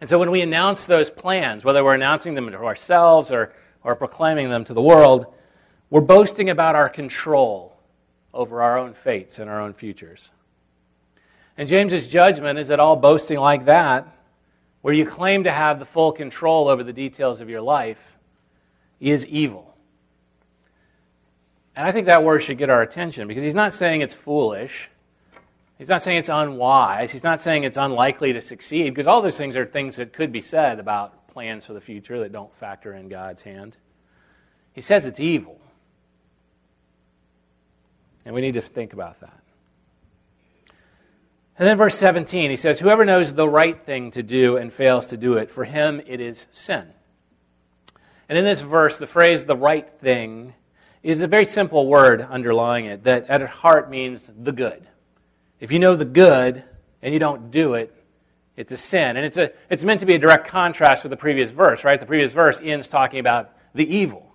And 0.00 0.08
so 0.08 0.16
when 0.16 0.30
we 0.30 0.42
announce 0.42 0.86
those 0.86 1.10
plans, 1.10 1.64
whether 1.64 1.82
we're 1.82 1.96
announcing 1.96 2.34
them 2.34 2.48
to 2.52 2.58
ourselves 2.58 3.32
or, 3.32 3.52
or 3.82 3.96
proclaiming 3.96 4.48
them 4.48 4.62
to 4.66 4.74
the 4.74 4.80
world, 4.80 5.26
we're 5.90 6.00
boasting 6.00 6.50
about 6.50 6.76
our 6.76 6.88
control 6.88 7.76
over 8.32 8.62
our 8.62 8.78
own 8.78 8.94
fates 8.94 9.40
and 9.40 9.50
our 9.50 9.60
own 9.60 9.74
futures. 9.74 10.30
And 11.56 11.68
James's 11.68 12.08
judgment 12.08 12.58
is 12.58 12.68
that 12.68 12.80
all 12.80 12.96
boasting 12.96 13.38
like 13.38 13.66
that, 13.66 14.06
where 14.80 14.94
you 14.94 15.06
claim 15.06 15.44
to 15.44 15.52
have 15.52 15.78
the 15.78 15.84
full 15.84 16.12
control 16.12 16.68
over 16.68 16.82
the 16.82 16.92
details 16.92 17.40
of 17.40 17.48
your 17.48 17.60
life, 17.60 18.18
is 19.00 19.26
evil. 19.26 19.74
And 21.74 21.86
I 21.86 21.92
think 21.92 22.06
that 22.06 22.24
word 22.24 22.40
should 22.40 22.58
get 22.58 22.70
our 22.70 22.82
attention 22.82 23.28
because 23.28 23.42
he's 23.42 23.54
not 23.54 23.72
saying 23.72 24.00
it's 24.02 24.14
foolish. 24.14 24.90
He's 25.78 25.88
not 25.88 26.02
saying 26.02 26.18
it's 26.18 26.28
unwise. 26.28 27.10
He's 27.10 27.24
not 27.24 27.40
saying 27.40 27.64
it's 27.64 27.76
unlikely 27.76 28.32
to 28.34 28.40
succeed 28.40 28.90
because 28.90 29.06
all 29.06 29.22
those 29.22 29.36
things 29.36 29.56
are 29.56 29.66
things 29.66 29.96
that 29.96 30.12
could 30.12 30.30
be 30.30 30.42
said 30.42 30.78
about 30.78 31.28
plans 31.28 31.64
for 31.64 31.72
the 31.72 31.80
future 31.80 32.20
that 32.20 32.32
don't 32.32 32.54
factor 32.56 32.92
in 32.92 33.08
God's 33.08 33.42
hand. 33.42 33.76
He 34.74 34.80
says 34.80 35.06
it's 35.06 35.20
evil. 35.20 35.58
And 38.24 38.34
we 38.34 38.40
need 38.40 38.54
to 38.54 38.60
think 38.60 38.92
about 38.92 39.20
that. 39.20 39.41
And 41.62 41.68
then 41.68 41.76
verse 41.76 41.96
17, 41.96 42.50
he 42.50 42.56
says, 42.56 42.80
Whoever 42.80 43.04
knows 43.04 43.34
the 43.34 43.48
right 43.48 43.80
thing 43.86 44.10
to 44.10 44.22
do 44.24 44.56
and 44.56 44.72
fails 44.72 45.06
to 45.06 45.16
do 45.16 45.34
it, 45.34 45.48
for 45.48 45.62
him 45.62 46.02
it 46.08 46.20
is 46.20 46.46
sin. 46.50 46.88
And 48.28 48.36
in 48.36 48.44
this 48.44 48.62
verse, 48.62 48.98
the 48.98 49.06
phrase 49.06 49.44
the 49.44 49.56
right 49.56 49.88
thing 49.88 50.54
is 51.04 51.20
a 51.20 51.28
very 51.28 51.44
simple 51.44 51.86
word 51.86 52.20
underlying 52.20 52.86
it 52.86 53.04
that 53.04 53.30
at 53.30 53.42
heart 53.42 53.88
means 53.88 54.28
the 54.36 54.50
good. 54.50 54.88
If 55.60 55.70
you 55.70 55.78
know 55.78 55.94
the 55.94 56.04
good 56.04 56.64
and 57.00 57.14
you 57.14 57.20
don't 57.20 57.52
do 57.52 57.74
it, 57.74 57.94
it's 58.56 58.72
a 58.72 58.76
sin. 58.76 59.16
And 59.16 59.24
it's, 59.24 59.36
a, 59.36 59.52
it's 59.70 59.84
meant 59.84 60.00
to 60.00 60.06
be 60.06 60.16
a 60.16 60.18
direct 60.18 60.48
contrast 60.48 61.04
with 61.04 61.10
the 61.10 61.16
previous 61.16 61.52
verse, 61.52 61.84
right? 61.84 62.00
The 62.00 62.06
previous 62.06 62.32
verse 62.32 62.58
ends 62.60 62.88
talking 62.88 63.20
about 63.20 63.52
the 63.72 63.88
evil. 63.88 64.34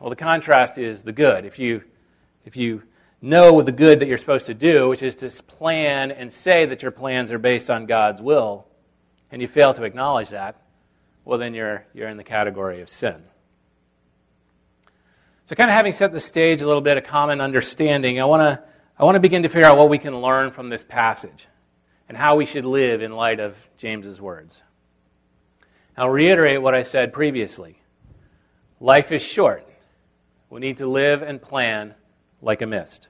Well, 0.00 0.08
the 0.08 0.16
contrast 0.16 0.78
is 0.78 1.02
the 1.02 1.12
good. 1.12 1.44
If 1.44 1.58
you, 1.58 1.82
if 2.46 2.56
you 2.56 2.84
know 3.22 3.62
the 3.62 3.72
good 3.72 4.00
that 4.00 4.08
you're 4.08 4.18
supposed 4.18 4.46
to 4.46 4.54
do, 4.54 4.88
which 4.88 5.02
is 5.02 5.14
to 5.16 5.30
plan 5.44 6.10
and 6.10 6.30
say 6.30 6.66
that 6.66 6.82
your 6.82 6.90
plans 6.90 7.30
are 7.30 7.38
based 7.38 7.70
on 7.70 7.86
God's 7.86 8.20
will, 8.20 8.66
and 9.30 9.40
you 9.40 9.48
fail 9.48 9.72
to 9.74 9.84
acknowledge 9.84 10.30
that, 10.30 10.60
well, 11.24 11.38
then 11.38 11.54
you're, 11.54 11.86
you're 11.94 12.08
in 12.08 12.16
the 12.16 12.24
category 12.24 12.82
of 12.82 12.88
sin. 12.88 13.22
So, 15.46 15.56
kind 15.56 15.70
of 15.70 15.76
having 15.76 15.92
set 15.92 16.12
the 16.12 16.20
stage 16.20 16.62
a 16.62 16.66
little 16.66 16.82
bit, 16.82 16.96
a 16.96 17.00
common 17.00 17.40
understanding, 17.40 18.20
I 18.20 18.24
want 18.24 18.40
to 18.42 18.64
I 18.98 19.04
want 19.04 19.16
to 19.16 19.20
begin 19.20 19.42
to 19.42 19.48
figure 19.48 19.66
out 19.66 19.78
what 19.78 19.88
we 19.88 19.98
can 19.98 20.20
learn 20.20 20.50
from 20.50 20.68
this 20.68 20.84
passage 20.84 21.48
and 22.08 22.16
how 22.16 22.36
we 22.36 22.46
should 22.46 22.64
live 22.64 23.02
in 23.02 23.12
light 23.12 23.40
of 23.40 23.56
James's 23.76 24.20
words. 24.20 24.62
I'll 25.96 26.10
reiterate 26.10 26.62
what 26.62 26.74
I 26.74 26.82
said 26.82 27.12
previously. 27.12 27.80
Life 28.80 29.10
is 29.10 29.22
short. 29.22 29.66
We 30.50 30.60
need 30.60 30.76
to 30.78 30.86
live 30.86 31.22
and 31.22 31.40
plan 31.40 31.94
like 32.40 32.62
a 32.62 32.66
mist. 32.66 33.08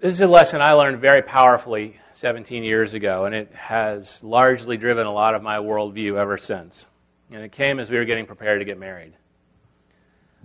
This 0.00 0.14
is 0.14 0.20
a 0.20 0.26
lesson 0.26 0.60
I 0.60 0.72
learned 0.72 1.00
very 1.00 1.22
powerfully 1.22 1.98
17 2.12 2.64
years 2.64 2.94
ago, 2.94 3.24
and 3.24 3.34
it 3.34 3.52
has 3.54 4.22
largely 4.22 4.76
driven 4.76 5.06
a 5.06 5.12
lot 5.12 5.34
of 5.34 5.42
my 5.42 5.58
worldview 5.58 6.16
ever 6.16 6.36
since. 6.36 6.88
And 7.30 7.42
it 7.42 7.52
came 7.52 7.78
as 7.78 7.88
we 7.88 7.96
were 7.96 8.04
getting 8.04 8.26
prepared 8.26 8.60
to 8.60 8.64
get 8.64 8.78
married. 8.78 9.14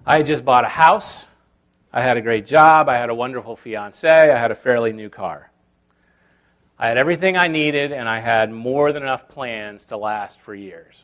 I 0.05 0.17
had 0.17 0.27
just 0.27 0.45
bought 0.45 0.65
a 0.65 0.69
house. 0.69 1.25
I 1.91 2.01
had 2.01 2.15
a 2.15 2.21
great 2.21 2.45
job. 2.45 2.87
I 2.87 2.97
had 2.97 3.09
a 3.09 3.15
wonderful 3.15 3.55
fiance. 3.55 4.07
I 4.07 4.37
had 4.37 4.51
a 4.51 4.55
fairly 4.55 4.93
new 4.93 5.09
car. 5.09 5.51
I 6.77 6.87
had 6.87 6.97
everything 6.97 7.35
I 7.35 7.47
needed, 7.47 7.91
and 7.91 8.07
I 8.07 8.19
had 8.19 8.51
more 8.51 8.93
than 8.93 9.03
enough 9.03 9.27
plans 9.27 9.85
to 9.85 9.97
last 9.97 10.39
for 10.39 10.53
years. 10.53 11.03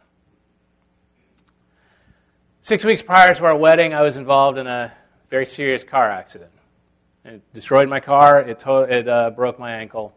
Six 2.61 2.85
weeks 2.85 3.01
prior 3.01 3.33
to 3.33 3.45
our 3.45 3.57
wedding, 3.57 3.93
I 3.93 4.01
was 4.01 4.17
involved 4.17 4.57
in 4.57 4.67
a 4.67 4.93
very 5.29 5.47
serious 5.47 5.83
car 5.83 6.09
accident. 6.09 6.51
It 7.25 7.41
destroyed 7.53 7.89
my 7.89 7.99
car, 7.99 8.39
it, 8.41 8.59
to- 8.59 8.83
it 8.83 9.07
uh, 9.07 9.31
broke 9.31 9.57
my 9.57 9.73
ankle. 9.73 10.13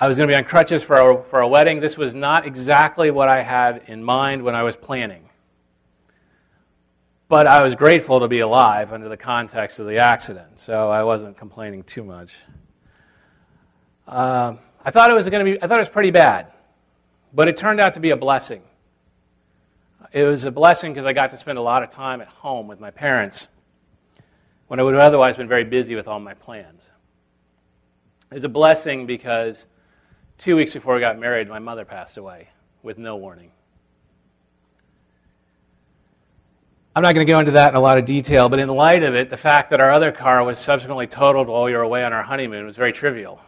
I 0.00 0.08
was 0.08 0.16
going 0.16 0.26
to 0.26 0.32
be 0.32 0.36
on 0.36 0.44
crutches 0.44 0.82
for 0.82 0.96
a, 0.96 1.22
for 1.24 1.40
a 1.40 1.48
wedding. 1.48 1.80
This 1.80 1.98
was 1.98 2.14
not 2.14 2.46
exactly 2.46 3.10
what 3.10 3.28
I 3.28 3.42
had 3.42 3.82
in 3.86 4.02
mind 4.02 4.42
when 4.42 4.54
I 4.54 4.62
was 4.62 4.76
planning. 4.76 5.28
But 7.28 7.46
I 7.46 7.62
was 7.62 7.74
grateful 7.74 8.20
to 8.20 8.28
be 8.28 8.40
alive 8.40 8.94
under 8.94 9.10
the 9.10 9.16
context 9.18 9.78
of 9.78 9.86
the 9.86 9.98
accident, 9.98 10.58
so 10.58 10.88
I 10.88 11.02
wasn't 11.02 11.36
complaining 11.36 11.82
too 11.82 12.02
much. 12.02 12.34
Um, 14.06 14.60
I 14.82 14.90
thought 14.90 15.10
it 15.10 15.14
was 15.14 15.28
going 15.28 15.44
to 15.44 15.52
be. 15.52 15.62
I 15.62 15.66
thought 15.66 15.76
it 15.76 15.82
was 15.82 15.90
pretty 15.90 16.12
bad, 16.12 16.46
but 17.34 17.46
it 17.46 17.58
turned 17.58 17.78
out 17.78 17.92
to 17.94 18.00
be 18.00 18.08
a 18.08 18.16
blessing. 18.16 18.62
It 20.12 20.24
was 20.24 20.46
a 20.46 20.50
blessing 20.50 20.94
because 20.94 21.04
I 21.04 21.12
got 21.12 21.28
to 21.32 21.36
spend 21.36 21.58
a 21.58 21.62
lot 21.62 21.82
of 21.82 21.90
time 21.90 22.22
at 22.22 22.28
home 22.28 22.68
with 22.68 22.80
my 22.80 22.90
parents 22.90 23.48
when 24.68 24.78
I 24.78 24.82
would 24.82 24.94
have 24.94 25.02
otherwise 25.02 25.36
been 25.36 25.48
very 25.48 25.64
busy 25.64 25.94
with 25.94 26.06
all 26.06 26.20
my 26.20 26.34
plans. 26.34 26.88
It 28.30 28.34
was 28.34 28.44
a 28.44 28.48
blessing 28.48 29.06
because 29.06 29.66
two 30.36 30.56
weeks 30.56 30.74
before 30.74 30.96
I 30.96 31.00
got 31.00 31.18
married, 31.18 31.48
my 31.48 31.58
mother 31.58 31.84
passed 31.84 32.18
away 32.18 32.48
with 32.82 32.98
no 32.98 33.16
warning. 33.16 33.50
I'm 36.94 37.02
not 37.02 37.14
going 37.14 37.26
to 37.26 37.32
go 37.32 37.38
into 37.38 37.52
that 37.52 37.70
in 37.70 37.76
a 37.76 37.80
lot 37.80 37.96
of 37.96 38.04
detail, 38.04 38.48
but 38.48 38.58
in 38.58 38.68
light 38.68 39.02
of 39.02 39.14
it, 39.14 39.30
the 39.30 39.36
fact 39.36 39.70
that 39.70 39.80
our 39.80 39.90
other 39.90 40.12
car 40.12 40.42
was 40.42 40.58
subsequently 40.58 41.06
totaled 41.06 41.48
while 41.48 41.64
we 41.64 41.72
were 41.72 41.82
away 41.82 42.04
on 42.04 42.12
our 42.12 42.22
honeymoon 42.22 42.66
was 42.66 42.76
very 42.76 42.92
trivial. 42.92 43.40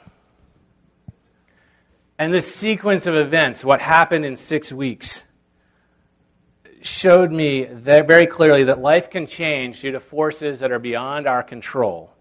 And 2.16 2.32
this 2.32 2.54
sequence 2.54 3.06
of 3.06 3.14
events, 3.14 3.64
what 3.64 3.80
happened 3.80 4.24
in 4.24 4.36
six 4.36 4.72
weeks, 4.72 5.24
showed 6.82 7.30
me 7.30 7.64
very 7.64 8.26
clearly 8.26 8.64
that 8.64 8.80
life 8.80 9.10
can 9.10 9.26
change 9.26 9.80
due 9.80 9.92
to 9.92 10.00
forces 10.00 10.60
that 10.60 10.72
are 10.72 10.78
beyond 10.78 11.26
our 11.26 11.42
control, 11.42 12.12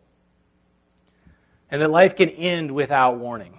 and 1.72 1.82
that 1.82 1.92
life 1.92 2.16
can 2.16 2.30
end 2.30 2.72
without 2.72 3.18
warning. 3.18 3.58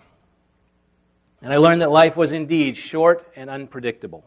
And 1.43 1.53
I 1.53 1.57
learned 1.57 1.83
that 1.83 1.91
life 1.91 2.17
was 2.17 2.33
indeed 2.33 2.77
short 2.77 3.27
and 3.35 3.49
unpredictable. 3.49 4.25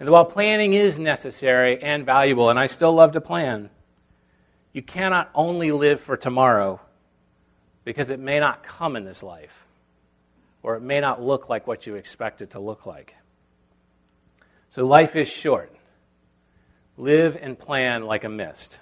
And 0.00 0.08
while 0.08 0.24
planning 0.24 0.72
is 0.72 0.98
necessary 0.98 1.80
and 1.82 2.04
valuable, 2.06 2.50
and 2.50 2.58
I 2.58 2.66
still 2.66 2.92
love 2.92 3.12
to 3.12 3.20
plan, 3.20 3.70
you 4.72 4.82
cannot 4.82 5.30
only 5.34 5.72
live 5.72 6.00
for 6.00 6.16
tomorrow 6.16 6.80
because 7.84 8.10
it 8.10 8.18
may 8.18 8.40
not 8.40 8.62
come 8.62 8.96
in 8.96 9.04
this 9.04 9.22
life, 9.22 9.66
or 10.62 10.76
it 10.76 10.82
may 10.82 11.00
not 11.00 11.22
look 11.22 11.48
like 11.48 11.66
what 11.66 11.86
you 11.86 11.96
expect 11.96 12.40
it 12.42 12.50
to 12.50 12.60
look 12.60 12.86
like. 12.86 13.14
So 14.70 14.86
life 14.86 15.16
is 15.16 15.28
short. 15.28 15.74
Live 16.96 17.36
and 17.40 17.58
plan 17.58 18.04
like 18.04 18.22
a 18.22 18.28
mist. 18.28 18.78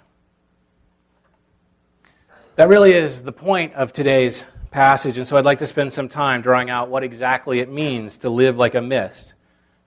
That 2.57 2.69
really 2.69 2.93
is 2.93 3.23
the 3.23 3.33
point 3.33 3.73
of 3.73 3.95
today's 3.95 4.45
passage, 4.71 5.17
and 5.17 5.27
so 5.27 5.39
I'd 5.39 5.47
like 5.47 5.61
to 5.61 5.67
spend 5.67 5.95
some 5.95 6.11
time 6.11 6.43
drawing 6.43 6.69
out 6.69 6.91
what 6.91 7.05
exactly 7.05 7.61
it 7.61 7.71
means 7.71 8.19
to 8.19 8.29
live 8.29 8.59
like 8.59 8.75
a 8.75 8.83
mist 8.83 9.33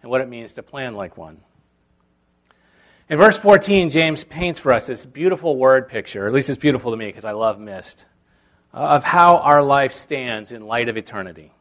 and 0.02 0.10
what 0.10 0.22
it 0.22 0.28
means 0.28 0.54
to 0.54 0.64
plan 0.64 0.96
like 0.96 1.18
one. 1.18 1.40
In 3.08 3.20
verse 3.20 3.38
14, 3.38 3.92
James 3.92 4.24
paints 4.24 4.60
for 4.60 4.74
us 4.74 4.88
this 4.88 5.06
beautiful 5.06 5.56
word 5.56 5.88
picture, 5.88 6.26
at 6.26 6.34
least 6.34 6.50
it's 6.50 6.58
beautiful 6.58 6.90
to 6.90 6.98
me 6.98 7.06
because 7.06 7.26
I 7.26 7.34
love 7.34 7.60
mist, 7.60 8.08
of 8.74 9.04
how 9.04 9.38
our 9.38 9.62
life 9.62 9.94
stands 9.94 10.52
in 10.52 10.66
light 10.66 10.90
of 10.90 10.98
eternity. 10.98 11.54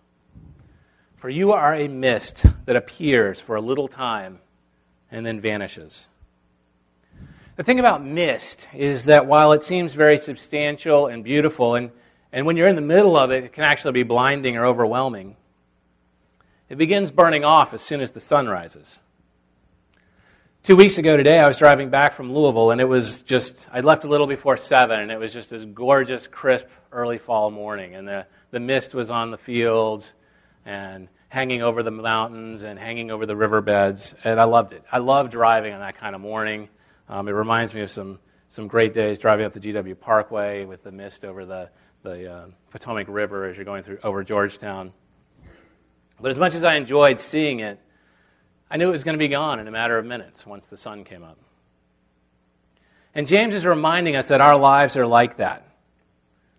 For 1.21 1.29
you 1.29 1.53
are 1.53 1.75
a 1.75 1.87
mist 1.87 2.47
that 2.65 2.77
appears 2.77 3.43
for 3.43 3.55
a 3.55 3.61
little 3.61 3.89
time 3.89 4.39
and 5.11 5.25
then 5.27 5.39
vanishes. 5.39 6.09
The 7.57 7.63
thing 7.63 7.79
about 7.79 8.03
mist 8.03 8.71
is 8.73 9.05
that 9.05 9.27
while 9.27 9.53
it 9.53 9.63
seems 9.63 9.93
very 9.93 10.17
substantial 10.17 11.09
and 11.09 11.23
beautiful, 11.23 11.75
and, 11.75 11.91
and 12.33 12.47
when 12.47 12.57
you're 12.57 12.69
in 12.69 12.75
the 12.75 12.81
middle 12.81 13.19
of 13.19 13.31
it, 13.33 13.45
it 13.45 13.53
can 13.53 13.65
actually 13.65 13.93
be 13.93 14.03
blinding 14.03 14.57
or 14.57 14.65
overwhelming, 14.65 15.37
it 16.71 16.79
begins 16.79 17.11
burning 17.11 17.45
off 17.45 17.75
as 17.75 17.83
soon 17.83 18.01
as 18.01 18.13
the 18.13 18.21
sun 18.21 18.49
rises. 18.49 18.99
Two 20.63 20.75
weeks 20.75 20.97
ago 20.97 21.19
today, 21.19 21.39
I 21.39 21.47
was 21.47 21.59
driving 21.59 21.91
back 21.91 22.15
from 22.15 22.33
Louisville, 22.33 22.71
and 22.71 22.81
it 22.81 22.89
was 22.89 23.21
just, 23.25 23.69
I 23.71 23.81
left 23.81 24.05
a 24.05 24.09
little 24.09 24.27
before 24.27 24.57
7, 24.57 24.99
and 24.99 25.13
it 25.13 25.19
was 25.19 25.35
just 25.35 25.51
this 25.51 25.65
gorgeous, 25.65 26.27
crisp, 26.27 26.65
early 26.93 27.19
fall 27.19 27.51
morning. 27.51 27.95
And 27.95 28.09
the, 28.09 28.27
the 28.53 28.61
mist 28.61 28.95
was 28.95 29.11
on 29.11 29.31
the 29.31 29.39
fields, 29.39 30.15
and 30.65 31.09
hanging 31.29 31.63
over 31.63 31.83
the 31.83 31.91
mountains 31.91 32.63
and 32.63 32.79
hanging 32.79 33.11
over 33.11 33.25
the 33.25 33.37
riverbeds, 33.37 34.15
and 34.25 34.41
I 34.41 34.45
loved 34.45 34.73
it. 34.73 34.85
I 34.91 34.99
love 34.99 35.31
driving 35.31 35.73
on 35.73 35.81
that 35.81 35.97
kind 35.97 36.15
of 36.15 36.21
morning. 36.21 36.69
Um, 37.09 37.29
it 37.29 37.33
reminds 37.33 37.73
me 37.73 37.83
of 37.83 37.91
some, 37.91 38.19
some 38.49 38.67
great 38.67 38.93
days 38.95 39.19
driving 39.19 39.47
up 39.47 39.53
the 39.53 39.61
GW 39.61 39.99
Parkway 39.99 40.65
with 40.65 40.83
the 40.83 40.93
mist 40.93 41.25
over 41.25 41.45
the, 41.45 41.71
the 42.03 42.33
uh, 42.33 42.47
Potomac 42.71 43.07
River 43.09 43.47
as 43.47 43.57
you're 43.57 43.65
going 43.65 43.83
through 43.83 43.99
over 44.03 44.25
Georgetown. 44.25 44.93
But 46.21 46.31
as 46.31 46.39
much 46.39 46.55
as 46.55 46.65
I 46.65 46.75
enjoyed 46.75 47.21
seeing 47.21 47.61
it, 47.61 47.81
I 48.71 48.77
knew 48.77 48.89
it 48.89 48.93
was 48.93 49.05
going 49.05 49.15
to 49.15 49.19
be 49.19 49.29
gone 49.29 49.59
in 49.59 49.67
a 49.67 49.71
matter 49.71 49.99
of 49.99 50.05
minutes 50.05 50.47
once 50.47 50.67
the 50.67 50.77
sun 50.77 51.05
came 51.05 51.25
up. 51.25 51.39
And 53.15 53.27
James 53.27 53.55
is 53.55 53.67
reminding 53.67 54.17
us 54.17 54.29
that 54.29 54.41
our 54.41 54.57
lives 54.57 54.97
are 54.97 55.07
like 55.07 55.37
that. 55.37 55.67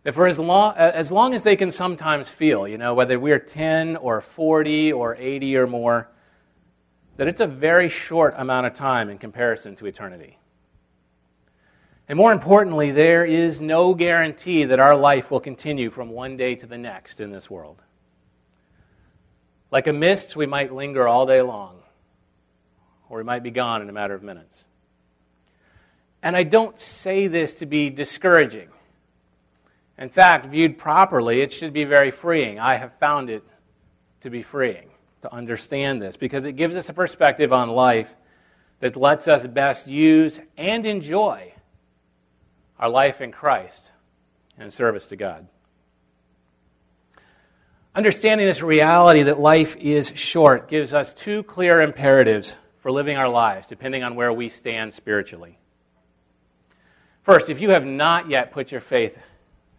That 0.03 0.13
for 0.13 0.25
as 0.27 0.39
long, 0.39 0.75
as 0.75 1.12
long 1.12 1.34
as 1.34 1.43
they 1.43 1.55
can 1.55 1.70
sometimes 1.70 2.27
feel, 2.27 2.67
you 2.67 2.77
know, 2.77 2.93
whether 2.93 3.20
we're 3.20 3.39
10 3.39 3.98
or 3.98 4.22
40 4.22 4.93
or 4.93 5.15
80 5.15 5.58
or 5.58 5.67
more, 5.67 6.10
that 7.17 7.27
it's 7.27 7.41
a 7.41 7.48
very 7.48 7.88
short 7.88 8.34
amount 8.38 8.65
of 8.65 8.74
time 8.74 9.10
in 9.10 9.20
comparison 9.20 9.75
to 9.75 9.86
eternity. 9.86 10.39
And 12.08 12.17
more 12.17 12.34
importantly, 12.34 12.91
there 12.91 13.24
is 13.24 13.62
no 13.62 13.93
guarantee 13.93 14.65
that 14.65 14.79
our 14.79 14.96
life 14.96 15.29
will 15.29 15.39
continue 15.39 15.89
from 15.89 16.10
one 16.10 16.36
day 16.36 16.55
to 16.55 16.65
the 16.65 16.77
next 16.77 17.22
in 17.22 17.31
this 17.31 17.50
world. 17.50 17.81
Like 19.70 19.88
a 19.88 19.93
mist, 19.93 20.36
we 20.36 20.46
might 20.46 20.74
linger 20.74 21.08
all 21.08 21.25
day 21.25 21.41
long, 21.41 21.77
or 23.08 23.20
we 23.20 23.24
might 23.24 23.43
be 23.43 23.51
gone 23.51 23.81
in 23.81 23.88
a 23.88 23.93
matter 23.93 24.13
of 24.13 24.24
minutes. 24.24 24.65
And 26.22 26.36
I 26.36 26.43
don't 26.43 26.77
say 26.79 27.27
this 27.27 27.55
to 27.55 27.65
be 27.65 27.89
discouraging. 27.89 28.67
In 30.01 30.10
fact, 30.10 30.48
viewed 30.48 30.79
properly, 30.79 31.41
it 31.41 31.53
should 31.53 31.74
be 31.74 31.84
very 31.84 32.10
freeing. 32.10 32.60
I 32.60 32.75
have 32.75 32.91
found 32.98 33.29
it 33.29 33.43
to 34.22 34.31
be 34.31 34.41
freeing 34.41 34.89
to 35.22 35.31
understand 35.31 36.01
this 36.01 36.17
because 36.17 36.46
it 36.46 36.53
gives 36.53 36.75
us 36.75 36.89
a 36.89 36.93
perspective 36.93 37.53
on 37.53 37.70
life 37.70 38.12
that 38.79 38.96
lets 38.96 39.27
us 39.27 39.46
best 39.46 39.88
use 39.88 40.39
and 40.58 40.88
enjoy 40.88 41.53
our 42.79 42.89
life 42.89 43.22
in 43.22 43.31
Christ 43.31 43.91
and 44.58 44.74
service 44.74 45.08
to 45.10 45.15
God. 45.15 45.48
Understanding 47.93 48.48
this 48.48 48.63
reality 48.63 49.22
that 49.22 49.39
life 49.39 49.75
is 49.75 50.12
short 50.15 50.67
gives 50.67 50.96
us 50.96 51.13
two 51.13 51.43
clear 51.43 51.79
imperatives 51.79 52.58
for 52.79 52.91
living 52.91 53.17
our 53.17 53.29
lives, 53.29 53.67
depending 53.67 54.01
on 54.01 54.15
where 54.15 54.34
we 54.34 54.50
stand 54.50 54.96
spiritually. 54.96 55.60
First, 57.22 57.51
if 57.51 57.62
you 57.62 57.70
have 57.70 57.86
not 57.86 58.31
yet 58.31 58.51
put 58.51 58.72
your 58.72 58.81
faith 58.81 59.20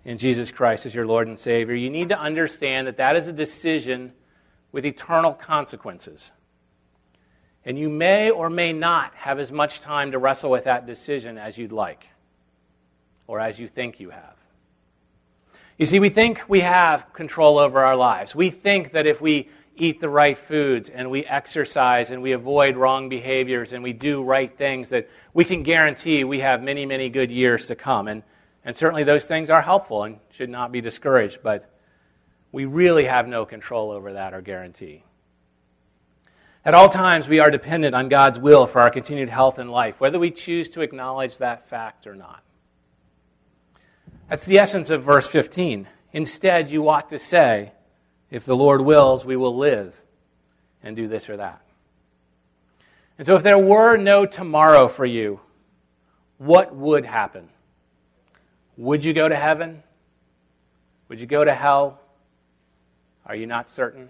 in 0.05 0.19
Jesus 0.19 0.51
Christ 0.51 0.87
as 0.87 0.95
your 0.95 1.07
Lord 1.07 1.29
and 1.29 1.39
Savior, 1.39 1.75
you 1.75 1.91
need 1.91 2.09
to 2.09 2.19
understand 2.19 2.87
that 2.87 2.97
that 2.97 3.17
is 3.17 3.29
a 3.29 3.33
decision 3.33 4.13
with 4.73 4.85
eternal 4.85 5.33
consequences. 5.33 6.33
And 7.65 7.79
you 7.79 7.89
may 7.89 8.31
or 8.31 8.51
may 8.51 8.73
not 8.73 9.15
have 9.15 9.39
as 9.39 9.53
much 9.53 9.81
time 9.81 10.13
to 10.13 10.19
wrestle 10.19 10.51
with 10.51 10.65
that 10.65 10.87
decision 10.87 11.39
as 11.39 11.57
you'd 11.57 11.73
like, 11.73 12.09
or 13.27 13.39
as 13.39 13.61
you 13.61 13.69
think 13.69 14.01
you 14.01 14.11
have. 14.11 14.35
You 15.79 15.87
see, 15.87 16.01
we 16.01 16.09
think 16.09 16.43
we 16.49 16.61
have 16.61 17.13
control 17.13 17.59
over 17.59 17.85
our 17.85 17.97
lives. 17.97 18.35
We 18.35 18.51
think 18.51 18.93
that 18.93 19.07
if 19.07 19.21
we 19.21 19.49
eat 19.77 20.01
the 20.01 20.09
right 20.09 20.37
foods 20.37 20.89
and 20.89 21.11
we 21.11 21.25
exercise 21.25 22.11
and 22.11 22.21
we 22.21 22.33
avoid 22.33 22.77
wrong 22.77 23.09
behaviors 23.09 23.73
and 23.73 23.83
we 23.83 23.93
do 23.93 24.23
right 24.23 24.57
things, 24.57 24.91
that 24.91 25.09
we 25.33 25.45
can 25.45 25.63
guarantee 25.63 26.25
we 26.25 26.41
have 26.41 26.63
many, 26.63 26.85
many 26.85 27.09
good 27.09 27.31
years 27.31 27.67
to 27.67 27.75
come. 27.75 28.09
And 28.09 28.23
and 28.65 28.77
certainly 28.77 29.05
those 29.05 29.25
things 29.25 29.51
are 29.51 29.63
helpful 29.63 30.05
and 30.05 30.19
should 30.31 30.51
not 30.51 30.73
be 30.73 30.81
discouraged, 30.81 31.41
but 31.43 31.69
we 32.53 32.65
really 32.65 33.05
have 33.05 33.27
no 33.27 33.45
control 33.45 33.91
over 33.91 34.13
that 34.13 34.35
or 34.35 34.41
guarantee. 34.41 35.05
At 36.65 36.75
all 36.75 36.89
times, 36.89 37.29
we 37.29 37.41
are 37.41 37.51
dependent 37.51 37.95
on 37.95 38.09
God's 38.09 38.39
will 38.39 38.67
for 38.67 38.81
our 38.81 38.91
continued 38.91 39.29
health 39.29 39.59
and 39.59 39.71
life, 39.71 39.99
whether 39.99 40.19
we 40.19 40.31
choose 40.31 40.69
to 40.71 40.83
acknowledge 40.83 41.39
that 41.39 41.69
fact 41.69 42.07
or 42.07 42.15
not. 42.15 42.43
That's 44.29 44.47
the 44.47 44.59
essence 44.59 44.91
of 44.91 45.03
verse 45.03 45.27
15 45.27 45.89
Instead, 46.13 46.71
you 46.71 46.89
ought 46.91 47.09
to 47.09 47.19
say, 47.19 47.73
if 48.31 48.45
the 48.45 48.57
Lord 48.57 48.83
wills, 48.83 49.25
we 49.25 49.37
will 49.37 49.57
live 49.57 49.95
and 50.83 50.95
do 50.95 51.09
this 51.09 51.31
or 51.31 51.39
that. 51.39 51.63
And 53.17 53.27
so, 53.27 53.37
if 53.37 53.43
there 53.43 53.59
were 53.59 53.97
no 53.97 54.27
tomorrow 54.27 54.89
for 54.89 55.07
you, 55.07 55.41
what 56.39 56.75
would 56.75 57.07
happen? 57.07 57.49
Would 58.77 59.05
you 59.05 59.13
go 59.13 59.29
to 59.29 59.37
heaven? 59.37 59.83
Would 61.09 61.21
you 61.21 61.27
go 61.27 61.45
to 61.45 61.55
hell? 61.55 62.01
Are 63.27 63.35
you 63.35 63.47
not 63.47 63.69
certain? 63.69 64.09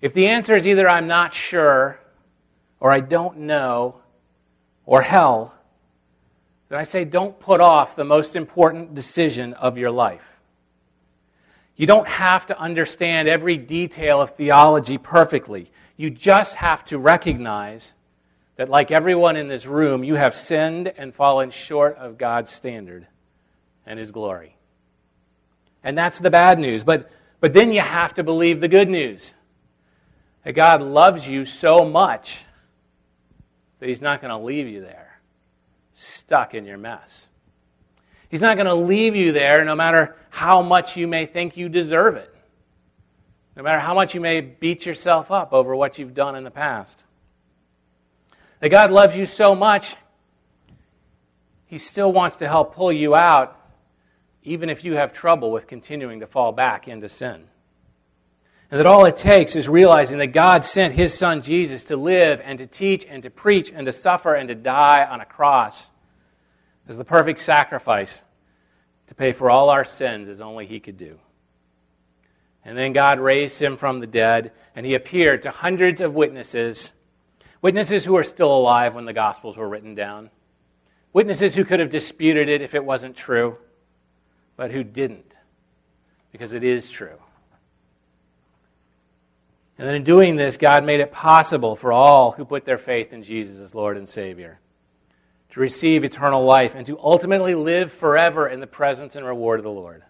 If 0.00 0.14
the 0.14 0.26
answer 0.28 0.56
is 0.56 0.66
either 0.66 0.88
I'm 0.88 1.06
not 1.06 1.32
sure, 1.32 2.00
or 2.80 2.90
I 2.90 3.00
don't 3.00 3.38
know, 3.40 4.00
or 4.84 5.02
hell, 5.02 5.54
then 6.68 6.78
I 6.78 6.84
say 6.84 7.04
don't 7.04 7.38
put 7.38 7.60
off 7.60 7.94
the 7.94 8.04
most 8.04 8.34
important 8.34 8.94
decision 8.94 9.52
of 9.54 9.78
your 9.78 9.90
life. 9.90 10.24
You 11.76 11.86
don't 11.86 12.08
have 12.08 12.46
to 12.46 12.58
understand 12.58 13.28
every 13.28 13.56
detail 13.56 14.20
of 14.20 14.30
theology 14.30 14.98
perfectly. 14.98 15.70
You 15.96 16.10
just 16.10 16.56
have 16.56 16.84
to 16.86 16.98
recognize 16.98 17.94
that, 18.62 18.68
like 18.68 18.92
everyone 18.92 19.34
in 19.34 19.48
this 19.48 19.66
room, 19.66 20.04
you 20.04 20.14
have 20.14 20.36
sinned 20.36 20.86
and 20.96 21.12
fallen 21.12 21.50
short 21.50 21.96
of 21.96 22.16
God's 22.16 22.52
standard 22.52 23.08
and 23.84 23.98
His 23.98 24.12
glory. 24.12 24.56
And 25.82 25.98
that's 25.98 26.20
the 26.20 26.30
bad 26.30 26.60
news. 26.60 26.84
But, 26.84 27.10
but 27.40 27.54
then 27.54 27.72
you 27.72 27.80
have 27.80 28.14
to 28.14 28.22
believe 28.22 28.60
the 28.60 28.68
good 28.68 28.88
news 28.88 29.34
that 30.44 30.52
God 30.52 30.80
loves 30.80 31.28
you 31.28 31.44
so 31.44 31.84
much 31.84 32.44
that 33.80 33.88
He's 33.88 34.00
not 34.00 34.20
going 34.20 34.30
to 34.30 34.38
leave 34.38 34.68
you 34.68 34.80
there, 34.80 35.18
stuck 35.92 36.54
in 36.54 36.64
your 36.64 36.78
mess. 36.78 37.26
He's 38.28 38.42
not 38.42 38.54
going 38.54 38.68
to 38.68 38.74
leave 38.74 39.16
you 39.16 39.32
there 39.32 39.64
no 39.64 39.74
matter 39.74 40.14
how 40.30 40.62
much 40.62 40.96
you 40.96 41.08
may 41.08 41.26
think 41.26 41.56
you 41.56 41.68
deserve 41.68 42.14
it, 42.14 42.32
no 43.56 43.64
matter 43.64 43.80
how 43.80 43.94
much 43.94 44.14
you 44.14 44.20
may 44.20 44.40
beat 44.40 44.86
yourself 44.86 45.32
up 45.32 45.52
over 45.52 45.74
what 45.74 45.98
you've 45.98 46.14
done 46.14 46.36
in 46.36 46.44
the 46.44 46.52
past. 46.52 47.06
That 48.62 48.68
God 48.68 48.92
loves 48.92 49.16
you 49.16 49.26
so 49.26 49.56
much, 49.56 49.96
He 51.66 51.78
still 51.78 52.12
wants 52.12 52.36
to 52.36 52.46
help 52.46 52.76
pull 52.76 52.92
you 52.92 53.16
out, 53.16 53.60
even 54.44 54.70
if 54.70 54.84
you 54.84 54.94
have 54.94 55.12
trouble 55.12 55.50
with 55.50 55.66
continuing 55.66 56.20
to 56.20 56.28
fall 56.28 56.52
back 56.52 56.86
into 56.86 57.08
sin. 57.08 57.48
And 58.70 58.78
that 58.78 58.86
all 58.86 59.04
it 59.04 59.16
takes 59.16 59.56
is 59.56 59.68
realizing 59.68 60.18
that 60.18 60.28
God 60.28 60.64
sent 60.64 60.94
His 60.94 61.12
Son 61.12 61.42
Jesus 61.42 61.82
to 61.86 61.96
live 61.96 62.40
and 62.44 62.56
to 62.60 62.66
teach 62.68 63.04
and 63.04 63.24
to 63.24 63.30
preach 63.30 63.72
and 63.72 63.84
to 63.86 63.92
suffer 63.92 64.32
and 64.32 64.48
to 64.48 64.54
die 64.54 65.04
on 65.06 65.20
a 65.20 65.26
cross 65.26 65.90
as 66.86 66.96
the 66.96 67.04
perfect 67.04 67.40
sacrifice 67.40 68.22
to 69.08 69.14
pay 69.16 69.32
for 69.32 69.50
all 69.50 69.70
our 69.70 69.84
sins 69.84 70.28
as 70.28 70.40
only 70.40 70.66
He 70.66 70.78
could 70.78 70.96
do. 70.96 71.18
And 72.64 72.78
then 72.78 72.92
God 72.92 73.18
raised 73.18 73.60
Him 73.60 73.76
from 73.76 73.98
the 73.98 74.06
dead, 74.06 74.52
and 74.76 74.86
He 74.86 74.94
appeared 74.94 75.42
to 75.42 75.50
hundreds 75.50 76.00
of 76.00 76.14
witnesses, 76.14 76.92
witnesses 77.62 78.04
who 78.04 78.16
are 78.16 78.24
still 78.24 78.54
alive 78.54 78.94
when 78.94 79.06
the 79.06 79.12
Gospels 79.12 79.56
were 79.56 79.68
written 79.68 79.94
down, 79.94 80.28
witnesses 81.12 81.54
who 81.54 81.64
could 81.64 81.80
have 81.80 81.88
disputed 81.88 82.48
it 82.48 82.60
if 82.60 82.74
it 82.74 82.84
wasn't 82.84 83.16
true, 83.16 83.56
but 84.56 84.70
who 84.70 84.84
didn't, 84.84 85.38
because 86.32 86.52
it 86.52 86.64
is 86.64 86.90
true. 86.90 87.18
And 89.78 89.88
then 89.88 89.94
in 89.94 90.04
doing 90.04 90.36
this, 90.36 90.58
God 90.58 90.84
made 90.84 91.00
it 91.00 91.12
possible 91.12 91.74
for 91.74 91.92
all 91.92 92.32
who 92.32 92.44
put 92.44 92.64
their 92.64 92.78
faith 92.78 93.12
in 93.12 93.22
Jesus 93.22 93.58
as 93.58 93.74
Lord 93.74 93.96
and 93.96 94.08
Savior 94.08 94.58
to 95.50 95.60
receive 95.60 96.04
eternal 96.04 96.44
life 96.44 96.74
and 96.74 96.86
to 96.86 96.98
ultimately 96.98 97.54
live 97.54 97.92
forever 97.92 98.48
in 98.48 98.60
the 98.60 98.66
presence 98.66 99.16
and 99.16 99.26
reward 99.26 99.60
of 99.60 99.64
the 99.64 99.70
Lord. 99.70 100.02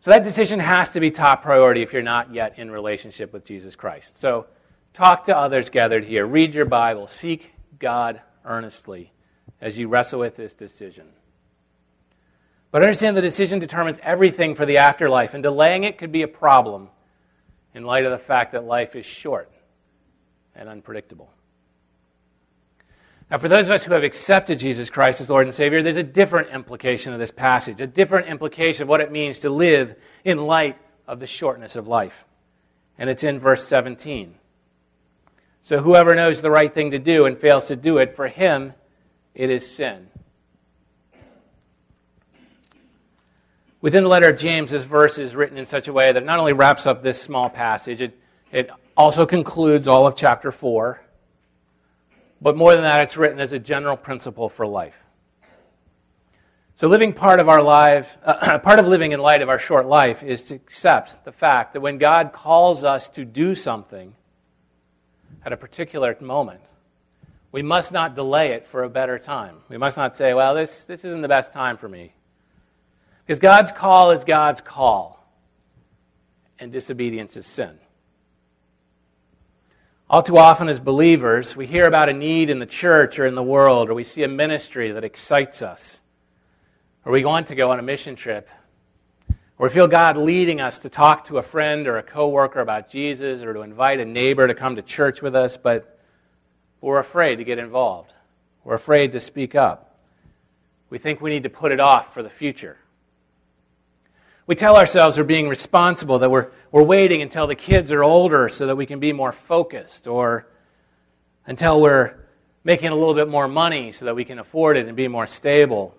So 0.00 0.10
that 0.10 0.22
decision 0.22 0.60
has 0.60 0.90
to 0.90 1.00
be 1.00 1.10
top 1.10 1.42
priority 1.42 1.82
if 1.82 1.92
you're 1.92 2.02
not 2.02 2.32
yet 2.32 2.58
in 2.58 2.70
relationship 2.70 3.32
with 3.32 3.44
Jesus 3.44 3.74
Christ. 3.74 4.18
So 4.18 4.46
talk 4.92 5.24
to 5.24 5.36
others 5.36 5.70
gathered 5.70 6.04
here, 6.04 6.26
read 6.26 6.54
your 6.54 6.64
Bible, 6.64 7.06
seek 7.06 7.52
God 7.78 8.20
earnestly 8.44 9.12
as 9.60 9.78
you 9.78 9.88
wrestle 9.88 10.20
with 10.20 10.36
this 10.36 10.54
decision. 10.54 11.06
But 12.70 12.82
understand 12.82 13.16
the 13.16 13.22
decision 13.22 13.58
determines 13.58 13.98
everything 14.02 14.54
for 14.54 14.66
the 14.66 14.78
afterlife, 14.78 15.34
and 15.34 15.42
delaying 15.42 15.84
it 15.84 15.98
could 15.98 16.12
be 16.12 16.22
a 16.22 16.28
problem 16.28 16.88
in 17.74 17.84
light 17.84 18.04
of 18.04 18.12
the 18.12 18.18
fact 18.18 18.52
that 18.52 18.64
life 18.64 18.94
is 18.94 19.06
short 19.06 19.50
and 20.54 20.68
unpredictable. 20.68 21.30
Now, 23.30 23.38
for 23.38 23.48
those 23.48 23.68
of 23.68 23.74
us 23.74 23.84
who 23.84 23.92
have 23.92 24.04
accepted 24.04 24.58
Jesus 24.58 24.88
Christ 24.88 25.20
as 25.20 25.28
Lord 25.28 25.46
and 25.46 25.54
Savior, 25.54 25.82
there's 25.82 25.98
a 25.98 26.02
different 26.02 26.48
implication 26.48 27.12
of 27.12 27.18
this 27.18 27.30
passage, 27.30 27.80
a 27.80 27.86
different 27.86 28.28
implication 28.28 28.84
of 28.84 28.88
what 28.88 29.00
it 29.00 29.12
means 29.12 29.40
to 29.40 29.50
live 29.50 29.96
in 30.24 30.38
light 30.38 30.78
of 31.06 31.20
the 31.20 31.26
shortness 31.26 31.76
of 31.76 31.88
life. 31.88 32.24
And 32.98 33.10
it's 33.10 33.24
in 33.24 33.38
verse 33.38 33.66
17. 33.66 34.34
So, 35.68 35.80
whoever 35.80 36.14
knows 36.14 36.40
the 36.40 36.50
right 36.50 36.72
thing 36.72 36.92
to 36.92 36.98
do 36.98 37.26
and 37.26 37.36
fails 37.36 37.66
to 37.66 37.76
do 37.76 37.98
it, 37.98 38.16
for 38.16 38.26
him 38.26 38.72
it 39.34 39.50
is 39.50 39.70
sin. 39.70 40.08
Within 43.82 44.02
the 44.02 44.08
letter 44.08 44.30
of 44.30 44.38
James, 44.38 44.70
this 44.70 44.84
verse 44.84 45.18
is 45.18 45.36
written 45.36 45.58
in 45.58 45.66
such 45.66 45.86
a 45.86 45.92
way 45.92 46.10
that 46.10 46.24
not 46.24 46.38
only 46.38 46.54
wraps 46.54 46.86
up 46.86 47.02
this 47.02 47.20
small 47.20 47.50
passage, 47.50 48.00
it, 48.00 48.18
it 48.50 48.70
also 48.96 49.26
concludes 49.26 49.86
all 49.86 50.06
of 50.06 50.16
chapter 50.16 50.50
4 50.50 51.02
but 52.40 52.56
more 52.56 52.72
than 52.72 52.84
that, 52.84 53.02
it's 53.02 53.18
written 53.18 53.38
as 53.38 53.52
a 53.52 53.58
general 53.58 53.98
principle 53.98 54.48
for 54.48 54.66
life. 54.66 54.96
So, 56.76 56.88
living 56.88 57.12
part 57.12 57.40
of 57.40 57.50
our 57.50 57.60
life, 57.60 58.16
uh, 58.24 58.58
part 58.62 58.78
of 58.78 58.86
living 58.86 59.12
in 59.12 59.20
light 59.20 59.42
of 59.42 59.50
our 59.50 59.58
short 59.58 59.86
life 59.86 60.22
is 60.22 60.40
to 60.44 60.54
accept 60.54 61.26
the 61.26 61.32
fact 61.32 61.74
that 61.74 61.80
when 61.82 61.98
God 61.98 62.32
calls 62.32 62.84
us 62.84 63.10
to 63.10 63.26
do 63.26 63.54
something 63.54 64.14
at 65.44 65.52
a 65.52 65.56
particular 65.56 66.16
moment, 66.20 66.62
we 67.50 67.62
must 67.62 67.92
not 67.92 68.14
delay 68.14 68.52
it 68.52 68.66
for 68.66 68.82
a 68.84 68.90
better 68.90 69.18
time. 69.18 69.56
We 69.68 69.78
must 69.78 69.96
not 69.96 70.14
say, 70.14 70.34
well, 70.34 70.54
this, 70.54 70.84
this 70.84 71.04
isn't 71.04 71.22
the 71.22 71.28
best 71.28 71.52
time 71.52 71.76
for 71.76 71.88
me. 71.88 72.12
Because 73.24 73.38
God's 73.38 73.72
call 73.72 74.10
is 74.10 74.24
God's 74.24 74.60
call, 74.60 75.24
and 76.58 76.72
disobedience 76.72 77.36
is 77.36 77.46
sin. 77.46 77.78
All 80.10 80.22
too 80.22 80.38
often, 80.38 80.68
as 80.68 80.80
believers, 80.80 81.54
we 81.54 81.66
hear 81.66 81.84
about 81.84 82.08
a 82.08 82.14
need 82.14 82.48
in 82.48 82.58
the 82.58 82.66
church 82.66 83.18
or 83.18 83.26
in 83.26 83.34
the 83.34 83.42
world, 83.42 83.90
or 83.90 83.94
we 83.94 84.04
see 84.04 84.22
a 84.22 84.28
ministry 84.28 84.92
that 84.92 85.04
excites 85.04 85.60
us, 85.60 86.00
or 87.04 87.12
we 87.12 87.24
want 87.24 87.48
to 87.48 87.54
go 87.54 87.70
on 87.70 87.78
a 87.78 87.82
mission 87.82 88.16
trip, 88.16 88.48
or 89.58 89.66
we 89.66 89.74
feel 89.74 89.88
God 89.88 90.16
leading 90.16 90.60
us 90.60 90.78
to 90.80 90.88
talk 90.88 91.24
to 91.26 91.38
a 91.38 91.42
friend 91.42 91.88
or 91.88 91.98
a 91.98 92.02
coworker 92.02 92.60
about 92.60 92.88
Jesus, 92.88 93.42
or 93.42 93.52
to 93.54 93.62
invite 93.62 93.98
a 93.98 94.04
neighbor 94.04 94.46
to 94.46 94.54
come 94.54 94.76
to 94.76 94.82
church 94.82 95.20
with 95.20 95.34
us, 95.34 95.56
but 95.56 95.98
we're 96.80 96.98
afraid 96.98 97.36
to 97.36 97.44
get 97.44 97.58
involved. 97.58 98.12
We're 98.62 98.74
afraid 98.74 99.12
to 99.12 99.20
speak 99.20 99.56
up. 99.56 99.98
We 100.90 100.98
think 100.98 101.20
we 101.20 101.30
need 101.30 101.42
to 101.42 101.50
put 101.50 101.72
it 101.72 101.80
off 101.80 102.14
for 102.14 102.22
the 102.22 102.30
future. 102.30 102.76
We 104.46 104.54
tell 104.54 104.76
ourselves 104.76 105.18
we're 105.18 105.24
being 105.24 105.48
responsible, 105.48 106.20
that 106.20 106.30
we're, 106.30 106.48
we're 106.70 106.84
waiting 106.84 107.20
until 107.20 107.46
the 107.46 107.56
kids 107.56 107.90
are 107.92 108.04
older 108.04 108.48
so 108.48 108.66
that 108.68 108.76
we 108.76 108.86
can 108.86 109.00
be 109.00 109.12
more 109.12 109.32
focused, 109.32 110.06
or 110.06 110.46
until 111.46 111.82
we're 111.82 112.14
making 112.62 112.88
a 112.88 112.94
little 112.94 113.14
bit 113.14 113.28
more 113.28 113.48
money 113.48 113.90
so 113.90 114.04
that 114.04 114.14
we 114.14 114.24
can 114.24 114.38
afford 114.38 114.76
it 114.76 114.86
and 114.86 114.96
be 114.96 115.08
more 115.08 115.26
stable. 115.26 115.94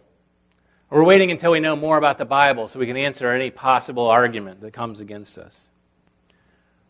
We're 0.89 1.04
waiting 1.04 1.30
until 1.30 1.52
we 1.52 1.60
know 1.60 1.75
more 1.75 1.97
about 1.97 2.17
the 2.17 2.25
Bible 2.25 2.67
so 2.67 2.80
we 2.80 2.88
can 2.88 2.97
answer 2.97 3.30
any 3.30 3.52
possible 3.52 4.08
argument 4.08 4.62
that 4.62 4.73
comes 4.73 4.99
against 4.99 5.38
us. 5.38 5.69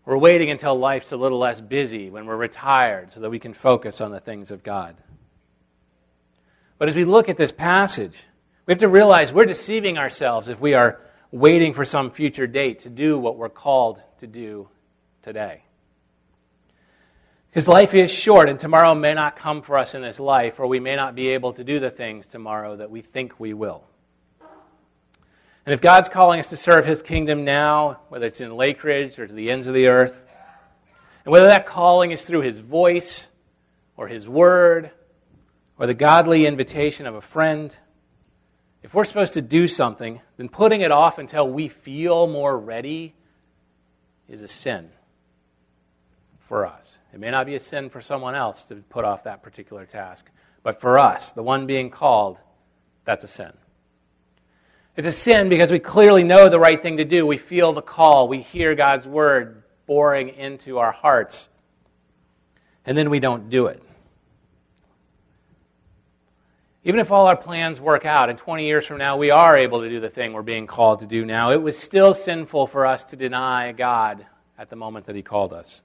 We're 0.05 0.17
waiting 0.17 0.49
until 0.49 0.75
life's 0.79 1.11
a 1.11 1.17
little 1.17 1.37
less 1.37 1.59
busy 1.59 2.09
when 2.09 2.25
we're 2.25 2.37
retired 2.37 3.11
so 3.11 3.19
that 3.19 3.29
we 3.29 3.39
can 3.39 3.53
focus 3.53 3.99
on 3.99 4.11
the 4.11 4.21
things 4.21 4.51
of 4.51 4.63
God. 4.63 4.95
But 6.77 6.87
as 6.87 6.95
we 6.95 7.03
look 7.03 7.27
at 7.27 7.35
this 7.35 7.51
passage, 7.51 8.23
we 8.65 8.71
have 8.71 8.79
to 8.79 8.87
realize 8.87 9.33
we're 9.33 9.45
deceiving 9.45 9.97
ourselves 9.97 10.47
if 10.47 10.61
we 10.61 10.73
are 10.75 11.01
waiting 11.31 11.73
for 11.73 11.83
some 11.83 12.09
future 12.09 12.47
date 12.47 12.79
to 12.79 12.89
do 12.89 13.19
what 13.19 13.35
we're 13.35 13.49
called 13.49 14.01
to 14.19 14.27
do 14.27 14.69
today. 15.21 15.63
Because 17.49 17.67
life 17.67 17.93
is 17.93 18.11
short, 18.11 18.47
and 18.47 18.59
tomorrow 18.59 18.95
may 18.95 19.13
not 19.13 19.35
come 19.35 19.61
for 19.61 19.77
us 19.77 19.93
in 19.93 20.01
this 20.01 20.19
life, 20.19 20.59
or 20.59 20.67
we 20.67 20.79
may 20.79 20.95
not 20.95 21.15
be 21.15 21.29
able 21.29 21.51
to 21.53 21.63
do 21.63 21.79
the 21.79 21.89
things 21.89 22.27
tomorrow 22.27 22.77
that 22.77 22.89
we 22.89 23.01
think 23.01 23.39
we 23.39 23.53
will. 23.53 23.88
And 25.69 25.75
if 25.75 25.81
God's 25.81 26.09
calling 26.09 26.39
us 26.39 26.49
to 26.49 26.57
serve 26.57 26.83
His 26.83 27.03
kingdom 27.03 27.45
now, 27.45 27.99
whether 28.09 28.25
it's 28.25 28.41
in 28.41 28.57
Lake 28.57 28.83
Ridge 28.83 29.19
or 29.19 29.27
to 29.27 29.33
the 29.33 29.51
ends 29.51 29.67
of 29.67 29.75
the 29.75 29.85
earth, 29.85 30.23
and 31.23 31.31
whether 31.31 31.45
that 31.45 31.67
calling 31.67 32.09
is 32.09 32.23
through 32.23 32.41
His 32.41 32.57
voice 32.57 33.27
or 33.95 34.07
His 34.07 34.27
word 34.27 34.89
or 35.77 35.85
the 35.85 35.93
godly 35.93 36.47
invitation 36.47 37.05
of 37.05 37.13
a 37.13 37.21
friend, 37.21 37.77
if 38.81 38.95
we're 38.95 39.05
supposed 39.05 39.35
to 39.35 39.43
do 39.43 39.67
something, 39.67 40.19
then 40.37 40.49
putting 40.49 40.81
it 40.81 40.89
off 40.89 41.19
until 41.19 41.47
we 41.47 41.67
feel 41.67 42.25
more 42.25 42.57
ready 42.57 43.13
is 44.27 44.41
a 44.41 44.47
sin 44.47 44.89
for 46.47 46.65
us. 46.65 46.97
It 47.13 47.19
may 47.19 47.29
not 47.29 47.45
be 47.45 47.53
a 47.53 47.59
sin 47.59 47.91
for 47.91 48.01
someone 48.01 48.33
else 48.33 48.63
to 48.63 48.77
put 48.77 49.05
off 49.05 49.25
that 49.25 49.43
particular 49.43 49.85
task, 49.85 50.31
but 50.63 50.81
for 50.81 50.97
us, 50.97 51.31
the 51.31 51.43
one 51.43 51.67
being 51.67 51.91
called, 51.91 52.39
that's 53.05 53.23
a 53.23 53.27
sin. 53.27 53.53
It's 54.99 55.07
a 55.07 55.13
sin 55.13 55.47
because 55.47 55.71
we 55.71 55.79
clearly 55.79 56.25
know 56.25 56.49
the 56.49 56.59
right 56.59 56.81
thing 56.83 56.97
to 56.97 57.05
do. 57.05 57.25
We 57.25 57.37
feel 57.37 57.71
the 57.71 57.81
call. 57.81 58.27
We 58.27 58.41
hear 58.41 58.75
God's 58.75 59.07
word 59.07 59.63
boring 59.85 60.27
into 60.27 60.79
our 60.79 60.91
hearts. 60.91 61.47
And 62.85 62.97
then 62.97 63.09
we 63.09 63.21
don't 63.21 63.49
do 63.49 63.67
it. 63.67 63.81
Even 66.83 66.99
if 66.99 67.13
all 67.13 67.27
our 67.27 67.37
plans 67.37 67.79
work 67.79 68.05
out, 68.05 68.29
and 68.29 68.37
20 68.37 68.67
years 68.67 68.85
from 68.85 68.97
now 68.97 69.15
we 69.15 69.31
are 69.31 69.55
able 69.55 69.79
to 69.83 69.89
do 69.89 70.01
the 70.01 70.09
thing 70.09 70.33
we're 70.33 70.41
being 70.41 70.67
called 70.67 70.99
to 70.99 71.05
do 71.05 71.23
now, 71.23 71.51
it 71.51 71.61
was 71.61 71.77
still 71.77 72.13
sinful 72.13 72.67
for 72.67 72.85
us 72.85 73.05
to 73.05 73.15
deny 73.15 73.71
God 73.71 74.25
at 74.57 74.69
the 74.69 74.75
moment 74.75 75.05
that 75.05 75.15
He 75.15 75.21
called 75.21 75.53
us. 75.53 75.81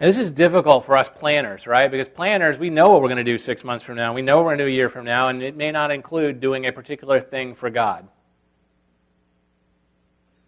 And 0.00 0.08
this 0.08 0.16
is 0.16 0.32
difficult 0.32 0.86
for 0.86 0.96
us 0.96 1.10
planners, 1.10 1.66
right? 1.66 1.90
Because 1.90 2.08
planners, 2.08 2.58
we 2.58 2.70
know 2.70 2.88
what 2.88 3.02
we're 3.02 3.08
going 3.08 3.18
to 3.18 3.24
do 3.24 3.36
six 3.36 3.62
months 3.62 3.84
from 3.84 3.96
now. 3.96 4.14
We 4.14 4.22
know 4.22 4.38
we're 4.38 4.44
going 4.44 4.58
to 4.58 4.64
do 4.64 4.68
a 4.68 4.72
year 4.72 4.88
from 4.88 5.04
now, 5.04 5.28
and 5.28 5.42
it 5.42 5.54
may 5.54 5.70
not 5.70 5.90
include 5.90 6.40
doing 6.40 6.64
a 6.64 6.72
particular 6.72 7.20
thing 7.20 7.54
for 7.54 7.68
God. 7.68 8.08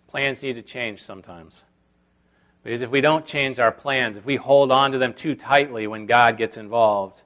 Plans 0.07 0.43
need 0.43 0.55
to 0.55 0.63
change 0.63 1.03
sometimes. 1.03 1.65
Because 2.65 2.81
if 2.81 2.91
we 2.91 3.03
don't 3.03 3.27
change 3.27 3.59
our 3.59 3.73
plans, 3.73 4.17
if 4.17 4.25
we 4.25 4.37
hold 4.37 4.73
on 4.73 4.93
to 4.93 4.99
them 4.99 5.13
too 5.13 5.35
tightly 5.35 5.87
when 5.87 6.07
God 6.07 6.39
gets 6.39 6.57
involved, 6.57 7.21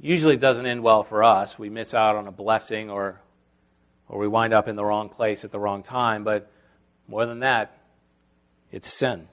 usually 0.00 0.36
doesn't 0.36 0.66
end 0.66 0.84
well 0.84 1.02
for 1.02 1.24
us. 1.24 1.58
We 1.58 1.68
miss 1.68 1.94
out 1.94 2.14
on 2.14 2.28
a 2.28 2.32
blessing 2.32 2.90
or, 2.90 3.20
or 4.08 4.20
we 4.20 4.28
wind 4.28 4.52
up 4.52 4.68
in 4.68 4.76
the 4.76 4.84
wrong 4.84 5.08
place 5.08 5.44
at 5.44 5.50
the 5.50 5.58
wrong 5.58 5.82
time. 5.82 6.22
But 6.22 6.48
more 7.08 7.26
than 7.26 7.40
that, 7.40 7.76
it's 8.70 8.86
sin. 8.86 9.26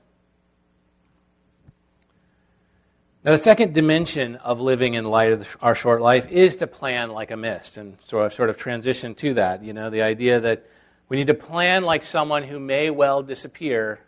Now, 3.22 3.32
the 3.32 3.38
second 3.38 3.74
dimension 3.74 4.38
of 4.38 4.62
living 4.62 4.94
in 4.94 5.04
light 5.04 5.34
of 5.34 5.58
our 5.62 5.76
short 5.76 6.02
life 6.02 6.32
is 6.32 6.56
to 6.58 6.68
plan 6.68 7.10
like 7.10 7.32
a 7.32 7.38
mist, 7.38 7.76
and 7.76 7.98
so 8.06 8.24
I've 8.24 8.34
sort 8.34 8.50
of 8.50 8.56
transition 8.56 9.14
to 9.16 9.34
that. 9.34 9.62
You 9.62 9.74
know, 9.74 9.90
the 9.90 10.04
idea 10.04 10.40
that 10.40 10.66
we 11.10 11.18
need 11.18 11.28
to 11.28 11.34
plan 11.34 11.84
like 11.84 12.04
someone 12.04 12.44
who 12.44 12.60
may 12.62 12.90
well 12.90 13.22
disappear 13.22 14.00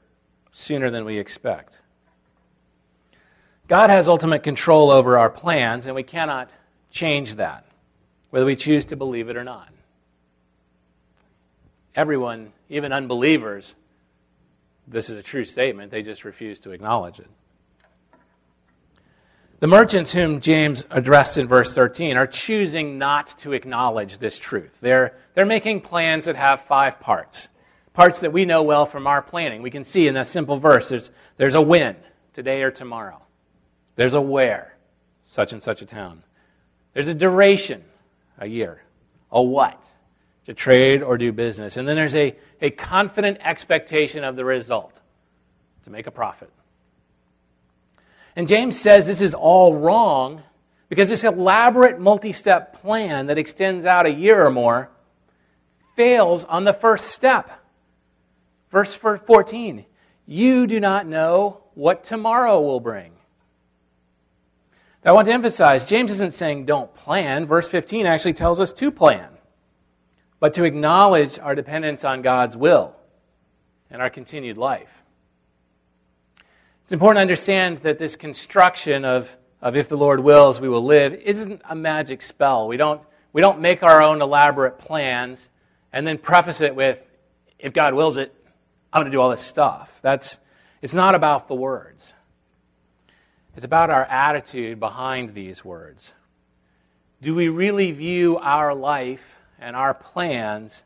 sooner 0.51 0.89
than 0.89 1.03
we 1.03 1.19
expect. 1.19 1.81
God 3.67 3.89
has 3.89 4.07
ultimate 4.07 4.43
control 4.43 4.91
over 4.91 5.17
our 5.17 5.29
plans, 5.29 5.87
and 5.87 5.95
we 5.95 6.03
cannot 6.03 6.49
change 6.89 7.35
that, 7.35 7.65
whether 8.29 8.45
we 8.45 8.55
choose 8.55 8.85
to 8.85 8.95
believe 8.95 9.29
it 9.29 9.35
or 9.35 9.43
not. 9.43 9.67
Everyone, 11.95 12.53
even 12.69 12.93
unbelievers, 12.93 13.75
this 14.87 15.09
is 15.09 15.17
a 15.17 15.23
true 15.23 15.43
statement, 15.43 15.91
they 15.91 16.01
just 16.01 16.23
refuse 16.23 16.61
to 16.61 16.71
acknowledge 16.71 17.19
it. 17.19 17.29
The 19.61 19.67
merchants 19.67 20.11
whom 20.11 20.41
James 20.41 20.83
addressed 20.89 21.37
in 21.37 21.47
verse 21.47 21.71
13 21.75 22.17
are 22.17 22.25
choosing 22.25 22.97
not 22.97 23.37
to 23.37 23.53
acknowledge 23.53 24.17
this 24.17 24.39
truth. 24.39 24.75
They're, 24.81 25.15
they're 25.35 25.45
making 25.45 25.81
plans 25.81 26.25
that 26.25 26.35
have 26.35 26.61
five 26.61 26.99
parts, 26.99 27.47
parts 27.93 28.21
that 28.21 28.33
we 28.33 28.45
know 28.45 28.63
well 28.63 28.87
from 28.87 29.05
our 29.05 29.21
planning. 29.21 29.61
We 29.61 29.69
can 29.69 29.83
see 29.83 30.07
in 30.07 30.15
that 30.15 30.25
simple 30.25 30.57
verse 30.57 30.89
there's, 30.89 31.11
there's 31.37 31.53
a 31.53 31.61
when, 31.61 31.95
today 32.33 32.63
or 32.63 32.71
tomorrow. 32.71 33.21
There's 33.97 34.15
a 34.15 34.21
where, 34.21 34.75
such 35.21 35.53
and 35.53 35.61
such 35.61 35.83
a 35.83 35.85
town. 35.85 36.23
There's 36.95 37.07
a 37.07 37.13
duration, 37.13 37.83
a 38.39 38.47
year. 38.47 38.81
A 39.31 39.43
what, 39.43 39.79
to 40.47 40.55
trade 40.55 41.03
or 41.03 41.19
do 41.19 41.31
business. 41.31 41.77
And 41.77 41.87
then 41.87 41.97
there's 41.97 42.15
a, 42.15 42.35
a 42.61 42.71
confident 42.71 43.37
expectation 43.41 44.23
of 44.23 44.35
the 44.35 44.43
result, 44.43 45.01
to 45.83 45.91
make 45.91 46.07
a 46.07 46.11
profit. 46.11 46.49
And 48.35 48.47
James 48.47 48.79
says 48.79 49.07
this 49.07 49.21
is 49.21 49.33
all 49.33 49.75
wrong 49.75 50.43
because 50.89 51.09
this 51.09 51.23
elaborate 51.23 51.99
multi 51.99 52.31
step 52.31 52.73
plan 52.81 53.27
that 53.27 53.37
extends 53.37 53.85
out 53.85 54.05
a 54.05 54.11
year 54.11 54.45
or 54.45 54.51
more 54.51 54.89
fails 55.95 56.45
on 56.45 56.63
the 56.63 56.73
first 56.73 57.07
step. 57.07 57.59
Verse 58.71 58.93
14 58.93 59.85
You 60.25 60.67
do 60.67 60.79
not 60.79 61.07
know 61.07 61.63
what 61.73 62.03
tomorrow 62.03 62.61
will 62.61 62.79
bring. 62.79 63.11
Now, 65.03 65.11
I 65.11 65.13
want 65.15 65.25
to 65.25 65.33
emphasize, 65.33 65.87
James 65.87 66.11
isn't 66.11 66.33
saying 66.33 66.65
don't 66.65 66.93
plan. 66.93 67.47
Verse 67.47 67.67
15 67.67 68.05
actually 68.05 68.33
tells 68.33 68.59
us 68.59 68.71
to 68.73 68.91
plan, 68.91 69.29
but 70.39 70.53
to 70.55 70.63
acknowledge 70.63 71.39
our 71.39 71.55
dependence 71.55 72.05
on 72.05 72.21
God's 72.21 72.55
will 72.55 72.95
and 73.89 74.01
our 74.01 74.11
continued 74.11 74.57
life. 74.57 75.00
It's 76.91 76.93
important 76.93 77.19
to 77.19 77.21
understand 77.21 77.77
that 77.77 77.99
this 77.99 78.17
construction 78.17 79.05
of, 79.05 79.37
of 79.61 79.77
if 79.77 79.87
the 79.87 79.95
Lord 79.95 80.19
wills, 80.19 80.59
we 80.59 80.67
will 80.67 80.83
live 80.83 81.13
isn't 81.13 81.61
a 81.63 81.73
magic 81.73 82.21
spell. 82.21 82.67
We 82.67 82.75
don't, 82.75 83.01
we 83.31 83.41
don't 83.41 83.61
make 83.61 83.81
our 83.81 84.03
own 84.03 84.21
elaborate 84.21 84.77
plans 84.77 85.47
and 85.93 86.05
then 86.05 86.17
preface 86.17 86.59
it 86.59 86.75
with, 86.75 87.01
if 87.57 87.71
God 87.71 87.93
wills 87.93 88.17
it, 88.17 88.35
I'm 88.91 89.03
going 89.03 89.09
to 89.09 89.15
do 89.15 89.21
all 89.21 89.29
this 89.29 89.39
stuff. 89.39 89.99
That's, 90.01 90.41
it's 90.81 90.93
not 90.93 91.15
about 91.15 91.47
the 91.47 91.55
words. 91.55 92.13
It's 93.55 93.63
about 93.63 93.89
our 93.89 94.03
attitude 94.03 94.81
behind 94.81 95.29
these 95.29 95.63
words. 95.63 96.11
Do 97.21 97.33
we 97.33 97.47
really 97.47 97.93
view 97.93 98.37
our 98.37 98.75
life 98.75 99.37
and 99.61 99.77
our 99.77 99.93
plans 99.93 100.83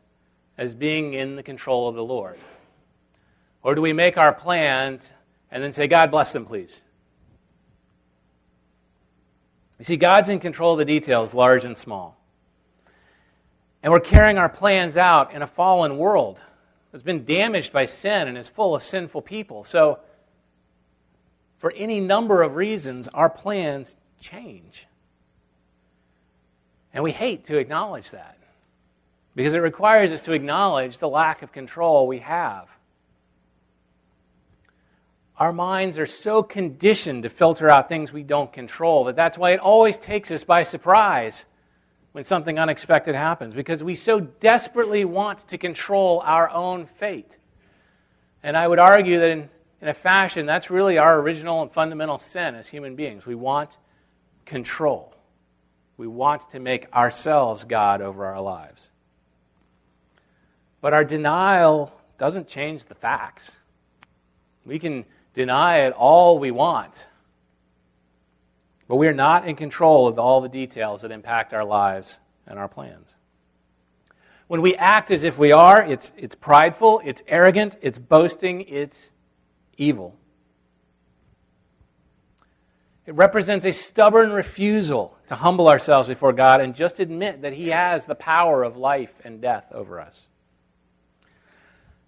as 0.56 0.72
being 0.72 1.14
in 1.14 1.34
the 1.34 1.42
control 1.42 1.88
of 1.88 1.96
the 1.96 2.04
Lord? 2.04 2.38
Or 3.64 3.74
do 3.74 3.80
we 3.80 3.92
make 3.92 4.16
our 4.16 4.32
plans 4.32 5.10
and 5.56 5.64
then 5.64 5.72
say, 5.72 5.86
God 5.86 6.10
bless 6.10 6.34
them, 6.34 6.44
please? 6.44 6.82
You 9.78 9.86
see, 9.86 9.96
God's 9.96 10.28
in 10.28 10.38
control 10.38 10.72
of 10.72 10.78
the 10.78 10.84
details, 10.84 11.32
large 11.32 11.64
and 11.64 11.74
small. 11.74 12.20
And 13.82 13.90
we're 13.90 14.00
carrying 14.00 14.36
our 14.36 14.50
plans 14.50 14.98
out 14.98 15.32
in 15.32 15.40
a 15.40 15.46
fallen 15.46 15.96
world 15.96 16.42
that's 16.92 17.02
been 17.02 17.24
damaged 17.24 17.72
by 17.72 17.86
sin 17.86 18.28
and 18.28 18.36
is 18.36 18.50
full 18.50 18.74
of 18.74 18.82
sinful 18.82 19.22
people. 19.22 19.64
So, 19.64 20.00
for 21.56 21.72
any 21.72 22.00
number 22.00 22.42
of 22.42 22.56
reasons, 22.56 23.08
our 23.08 23.30
plans 23.30 23.96
change. 24.20 24.86
And 26.92 27.02
we 27.02 27.12
hate 27.12 27.46
to 27.46 27.56
acknowledge 27.56 28.10
that 28.10 28.36
because 29.34 29.54
it 29.54 29.60
requires 29.60 30.12
us 30.12 30.20
to 30.24 30.32
acknowledge 30.32 30.98
the 30.98 31.08
lack 31.08 31.40
of 31.40 31.50
control 31.50 32.06
we 32.06 32.18
have. 32.18 32.68
Our 35.38 35.52
minds 35.52 35.98
are 35.98 36.06
so 36.06 36.42
conditioned 36.42 37.24
to 37.24 37.28
filter 37.28 37.68
out 37.68 37.88
things 37.88 38.12
we 38.12 38.22
don't 38.22 38.52
control 38.52 39.04
that 39.04 39.16
that's 39.16 39.36
why 39.36 39.50
it 39.50 39.60
always 39.60 39.96
takes 39.96 40.30
us 40.30 40.44
by 40.44 40.62
surprise 40.62 41.44
when 42.12 42.24
something 42.24 42.58
unexpected 42.58 43.14
happens 43.14 43.52
because 43.54 43.84
we 43.84 43.94
so 43.94 44.20
desperately 44.20 45.04
want 45.04 45.46
to 45.48 45.58
control 45.58 46.22
our 46.24 46.48
own 46.48 46.86
fate. 46.86 47.36
And 48.42 48.56
I 48.56 48.66
would 48.66 48.78
argue 48.78 49.18
that 49.18 49.30
in 49.30 49.50
in 49.80 49.88
a 49.88 49.94
fashion, 49.94 50.46
that's 50.46 50.70
really 50.70 50.98
our 50.98 51.20
original 51.20 51.62
and 51.62 51.70
fundamental 51.70 52.18
sin 52.18 52.54
as 52.54 52.66
human 52.66 52.96
beings. 52.96 53.26
We 53.26 53.34
want 53.34 53.76
control. 54.44 55.14
We 55.96 56.06
want 56.06 56.50
to 56.50 56.60
make 56.60 56.92
ourselves 56.94 57.64
God 57.64 58.00
over 58.00 58.26
our 58.26 58.40
lives. 58.40 58.90
But 60.80 60.94
our 60.94 61.04
denial 61.04 61.92
doesn't 62.18 62.48
change 62.48 62.84
the 62.84 62.94
facts. 62.94 63.50
We 64.64 64.78
can 64.78 65.04
deny 65.36 65.80
it 65.80 65.92
all 65.92 66.38
we 66.38 66.50
want, 66.50 67.06
but 68.88 68.96
we 68.96 69.06
are 69.06 69.12
not 69.12 69.46
in 69.46 69.54
control 69.54 70.08
of 70.08 70.18
all 70.18 70.40
the 70.40 70.48
details 70.48 71.02
that 71.02 71.12
impact 71.12 71.52
our 71.52 71.62
lives 71.62 72.18
and 72.46 72.58
our 72.58 72.68
plans. 72.68 73.16
When 74.46 74.62
we 74.62 74.74
act 74.76 75.10
as 75.10 75.24
if 75.24 75.36
we 75.36 75.52
are, 75.52 75.84
it's, 75.84 76.10
it's 76.16 76.34
prideful, 76.34 77.02
it's 77.04 77.22
arrogant, 77.28 77.76
it's 77.82 77.98
boasting, 77.98 78.62
it's 78.62 79.10
evil. 79.76 80.16
It 83.04 83.14
represents 83.14 83.66
a 83.66 83.72
stubborn 83.72 84.32
refusal 84.32 85.18
to 85.26 85.34
humble 85.34 85.68
ourselves 85.68 86.08
before 86.08 86.32
God 86.32 86.62
and 86.62 86.74
just 86.74 86.98
admit 86.98 87.42
that 87.42 87.52
He 87.52 87.68
has 87.68 88.06
the 88.06 88.14
power 88.14 88.64
of 88.64 88.78
life 88.78 89.12
and 89.22 89.42
death 89.42 89.66
over 89.70 90.00
us. 90.00 90.28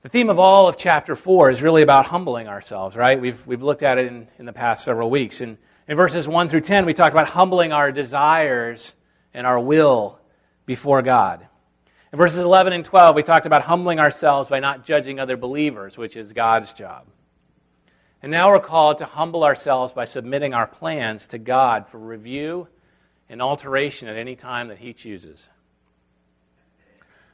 The 0.01 0.09
theme 0.09 0.31
of 0.31 0.39
all 0.39 0.69
of 0.69 0.77
chapter 0.77 1.17
4 1.17 1.51
is 1.51 1.61
really 1.61 1.83
about 1.83 2.07
humbling 2.07 2.47
ourselves, 2.47 2.95
right? 2.95 3.21
We've, 3.21 3.45
we've 3.49 3.63
looked 3.63 3.83
at 3.83 3.99
it 3.99 4.07
in, 4.07 4.29
in 4.39 4.47
the 4.47 4.53
past 4.53 4.85
several 4.85 5.11
weeks. 5.11 5.41
In, 5.41 5.59
in 5.89 5.97
verses 5.97 6.29
1 6.29 6.49
through 6.49 6.61
10, 6.61 6.87
we 6.87 6.95
talked 6.95 7.13
about 7.13 7.31
humbling 7.31 7.73
our 7.73 7.91
desires 7.91 8.95
and 9.35 9.45
our 9.45 9.59
will 9.59 10.21
before 10.67 11.03
God. 11.03 11.45
In 12.13 12.17
verses 12.17 12.39
11 12.39 12.75
and 12.75 12.85
12, 12.85 13.17
we 13.17 13.25
talked 13.25 13.45
about 13.45 13.63
humbling 13.63 13.99
ourselves 13.99 14.49
by 14.49 14.61
not 14.61 14.85
judging 14.85 15.19
other 15.19 15.37
believers, 15.37 15.99
which 15.99 16.17
is 16.17 16.33
God's 16.33 16.73
job. 16.73 17.07
And 18.23 18.31
now 18.31 18.53
we're 18.53 18.61
called 18.61 18.99
to 18.99 19.05
humble 19.05 19.43
ourselves 19.43 19.93
by 19.93 20.05
submitting 20.05 20.55
our 20.55 20.69
plans 20.69 21.27
to 21.29 21.39
God 21.39 21.89
for 21.89 21.99
review 21.99 22.69
and 23.29 23.43
alteration 23.43 24.09
at 24.09 24.17
any 24.17 24.37
time 24.37 24.69
that 24.69 24.79
He 24.79 24.93
chooses. 24.93 25.49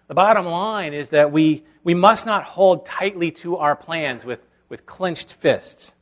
The 0.06 0.14
bottom 0.14 0.46
line 0.46 0.92
is 0.92 1.10
that 1.10 1.32
we, 1.32 1.64
we 1.82 1.94
must 1.94 2.26
not 2.26 2.44
hold 2.44 2.86
tightly 2.86 3.30
to 3.32 3.56
our 3.56 3.74
plans 3.74 4.24
with, 4.24 4.46
with 4.68 4.84
clenched 4.86 5.34
fists. 5.34 5.94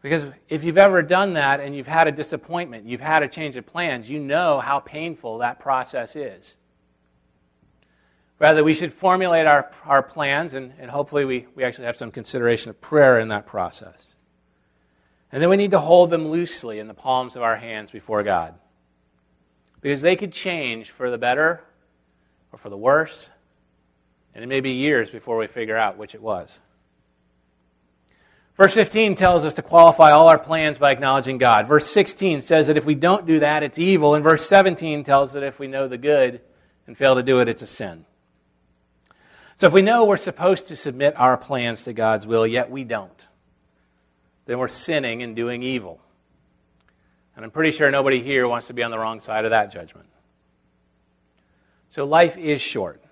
Because 0.00 0.26
if 0.48 0.62
you've 0.62 0.78
ever 0.78 1.02
done 1.02 1.32
that 1.32 1.58
and 1.58 1.74
you've 1.74 1.88
had 1.88 2.06
a 2.06 2.12
disappointment, 2.12 2.86
you've 2.86 3.00
had 3.00 3.24
a 3.24 3.28
change 3.28 3.56
of 3.56 3.66
plans, 3.66 4.08
you 4.08 4.20
know 4.20 4.60
how 4.60 4.78
painful 4.78 5.38
that 5.38 5.58
process 5.58 6.14
is. 6.14 6.54
Rather, 8.38 8.62
we 8.62 8.74
should 8.74 8.92
formulate 8.92 9.46
our, 9.46 9.70
our 9.84 10.02
plans, 10.02 10.54
and, 10.54 10.72
and 10.78 10.90
hopefully 10.90 11.24
we, 11.24 11.46
we 11.54 11.64
actually 11.64 11.86
have 11.86 11.96
some 11.96 12.10
consideration 12.10 12.70
of 12.70 12.80
prayer 12.80 13.18
in 13.18 13.28
that 13.28 13.46
process. 13.46 14.06
And 15.32 15.42
then 15.42 15.48
we 15.48 15.56
need 15.56 15.72
to 15.72 15.80
hold 15.80 16.10
them 16.10 16.28
loosely 16.28 16.78
in 16.78 16.86
the 16.86 16.94
palms 16.94 17.34
of 17.34 17.42
our 17.42 17.56
hands 17.56 17.90
before 17.90 18.22
God. 18.22 18.54
Because 19.80 20.02
they 20.02 20.16
could 20.16 20.32
change 20.32 20.90
for 20.90 21.10
the 21.10 21.18
better 21.18 21.64
or 22.56 22.58
for 22.58 22.70
the 22.70 22.76
worse, 22.76 23.30
and 24.34 24.42
it 24.42 24.46
may 24.46 24.60
be 24.60 24.70
years 24.70 25.10
before 25.10 25.36
we 25.36 25.46
figure 25.46 25.76
out 25.76 25.98
which 25.98 26.14
it 26.14 26.22
was. 26.22 26.58
Verse 28.56 28.72
15 28.72 29.14
tells 29.14 29.44
us 29.44 29.52
to 29.54 29.62
qualify 29.62 30.12
all 30.12 30.28
our 30.28 30.38
plans 30.38 30.78
by 30.78 30.90
acknowledging 30.90 31.36
God. 31.36 31.68
Verse 31.68 31.86
16 31.86 32.40
says 32.40 32.68
that 32.68 32.78
if 32.78 32.86
we 32.86 32.94
don't 32.94 33.26
do 33.26 33.40
that, 33.40 33.62
it's 33.62 33.78
evil. 33.78 34.14
And 34.14 34.24
verse 34.24 34.46
17 34.46 35.04
tells 35.04 35.30
us 35.30 35.34
that 35.34 35.42
if 35.42 35.58
we 35.58 35.66
know 35.66 35.86
the 35.86 35.98
good 35.98 36.40
and 36.86 36.96
fail 36.96 37.16
to 37.16 37.22
do 37.22 37.40
it, 37.40 37.48
it's 37.48 37.60
a 37.60 37.66
sin. 37.66 38.06
So 39.56 39.66
if 39.66 39.74
we 39.74 39.82
know 39.82 40.06
we're 40.06 40.16
supposed 40.16 40.68
to 40.68 40.76
submit 40.76 41.14
our 41.18 41.36
plans 41.36 41.82
to 41.82 41.92
God's 41.92 42.26
will, 42.26 42.46
yet 42.46 42.70
we 42.70 42.84
don't, 42.84 43.26
then 44.46 44.58
we're 44.58 44.68
sinning 44.68 45.22
and 45.22 45.36
doing 45.36 45.62
evil. 45.62 46.00
And 47.34 47.44
I'm 47.44 47.50
pretty 47.50 47.72
sure 47.72 47.90
nobody 47.90 48.22
here 48.22 48.48
wants 48.48 48.68
to 48.68 48.72
be 48.72 48.82
on 48.82 48.90
the 48.90 48.98
wrong 48.98 49.20
side 49.20 49.44
of 49.44 49.50
that 49.50 49.70
judgment. 49.70 50.08
So 51.88 52.04
life 52.04 52.36
is 52.36 52.60
short. 52.60 53.02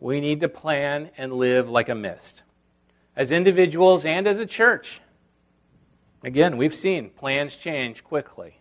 We 0.00 0.20
need 0.20 0.40
to 0.40 0.48
plan 0.48 1.10
and 1.18 1.32
live 1.32 1.68
like 1.68 1.88
a 1.88 1.94
mist 1.94 2.44
as 3.18 3.32
individuals 3.32 4.04
and 4.04 4.28
as 4.28 4.38
a 4.38 4.46
church. 4.46 5.00
Again, 6.22 6.56
we've 6.56 6.74
seen 6.74 7.10
plans 7.10 7.56
change 7.56 8.04
quickly. 8.04 8.60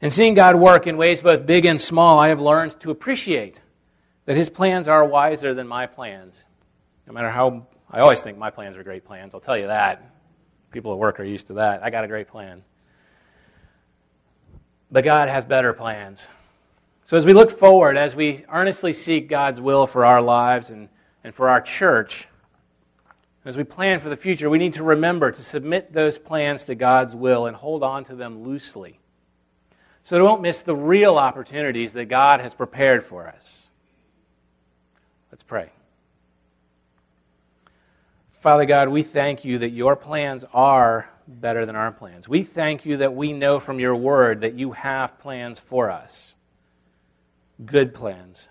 And 0.00 0.12
seeing 0.12 0.34
God 0.34 0.54
work 0.56 0.86
in 0.86 0.96
ways 0.96 1.22
both 1.22 1.44
big 1.44 1.64
and 1.64 1.80
small, 1.80 2.20
I 2.20 2.28
have 2.28 2.40
learned 2.40 2.78
to 2.80 2.90
appreciate 2.92 3.60
that 4.26 4.36
His 4.36 4.48
plans 4.48 4.86
are 4.86 5.04
wiser 5.04 5.54
than 5.54 5.66
my 5.66 5.86
plans. 5.86 6.44
No 7.06 7.12
matter 7.12 7.30
how, 7.30 7.66
I 7.90 8.00
always 8.00 8.22
think 8.22 8.38
my 8.38 8.50
plans 8.50 8.76
are 8.76 8.84
great 8.84 9.04
plans, 9.04 9.34
I'll 9.34 9.40
tell 9.40 9.58
you 9.58 9.66
that. 9.66 10.08
People 10.70 10.92
at 10.92 10.98
work 10.98 11.18
are 11.18 11.24
used 11.24 11.48
to 11.48 11.54
that. 11.54 11.82
I 11.82 11.90
got 11.90 12.04
a 12.04 12.08
great 12.08 12.28
plan. 12.28 12.62
But 14.90 15.04
God 15.04 15.28
has 15.28 15.44
better 15.44 15.72
plans. 15.72 16.28
So 17.06 17.16
as 17.16 17.24
we 17.24 17.34
look 17.34 17.52
forward, 17.52 17.96
as 17.96 18.16
we 18.16 18.44
earnestly 18.52 18.92
seek 18.92 19.28
God's 19.28 19.60
will 19.60 19.86
for 19.86 20.04
our 20.04 20.20
lives 20.20 20.70
and, 20.70 20.88
and 21.22 21.32
for 21.32 21.48
our 21.48 21.60
church, 21.60 22.26
as 23.44 23.56
we 23.56 23.62
plan 23.62 24.00
for 24.00 24.08
the 24.08 24.16
future, 24.16 24.50
we 24.50 24.58
need 24.58 24.74
to 24.74 24.82
remember 24.82 25.30
to 25.30 25.40
submit 25.40 25.92
those 25.92 26.18
plans 26.18 26.64
to 26.64 26.74
God's 26.74 27.14
will 27.14 27.46
and 27.46 27.54
hold 27.54 27.84
on 27.84 28.02
to 28.06 28.16
them 28.16 28.42
loosely 28.42 28.98
so 30.02 30.16
we 30.16 30.24
won't 30.24 30.42
miss 30.42 30.62
the 30.62 30.74
real 30.74 31.16
opportunities 31.16 31.92
that 31.92 32.06
God 32.06 32.40
has 32.40 32.54
prepared 32.54 33.04
for 33.04 33.28
us. 33.28 33.68
Let's 35.30 35.44
pray. 35.44 35.70
Father 38.40 38.64
God, 38.64 38.88
we 38.88 39.04
thank 39.04 39.44
you 39.44 39.58
that 39.58 39.70
your 39.70 39.94
plans 39.94 40.44
are 40.52 41.08
better 41.28 41.66
than 41.66 41.76
our 41.76 41.92
plans. 41.92 42.28
We 42.28 42.42
thank 42.42 42.84
you 42.84 42.96
that 42.96 43.14
we 43.14 43.32
know 43.32 43.60
from 43.60 43.78
your 43.78 43.94
word 43.94 44.40
that 44.40 44.54
you 44.54 44.72
have 44.72 45.20
plans 45.20 45.60
for 45.60 45.88
us, 45.88 46.34
good 47.64 47.94
plans. 47.94 48.48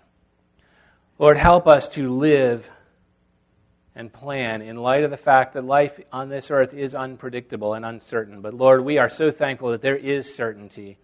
Lord, 1.18 1.36
help 1.36 1.66
us 1.66 1.88
to 1.90 2.10
live 2.10 2.70
and 3.94 4.12
plan 4.12 4.60
in 4.60 4.76
light 4.76 5.04
of 5.04 5.10
the 5.10 5.16
fact 5.16 5.54
that 5.54 5.64
life 5.64 5.98
on 6.12 6.28
this 6.28 6.50
earth 6.50 6.74
is 6.74 6.94
unpredictable 6.94 7.72
and 7.72 7.84
uncertain. 7.84 8.42
But 8.42 8.52
Lord, 8.52 8.84
we 8.84 8.98
are 8.98 9.08
so 9.08 9.30
thankful 9.30 9.70
that 9.70 9.80
there 9.80 9.96
is 9.96 10.32
certainty 10.34 10.98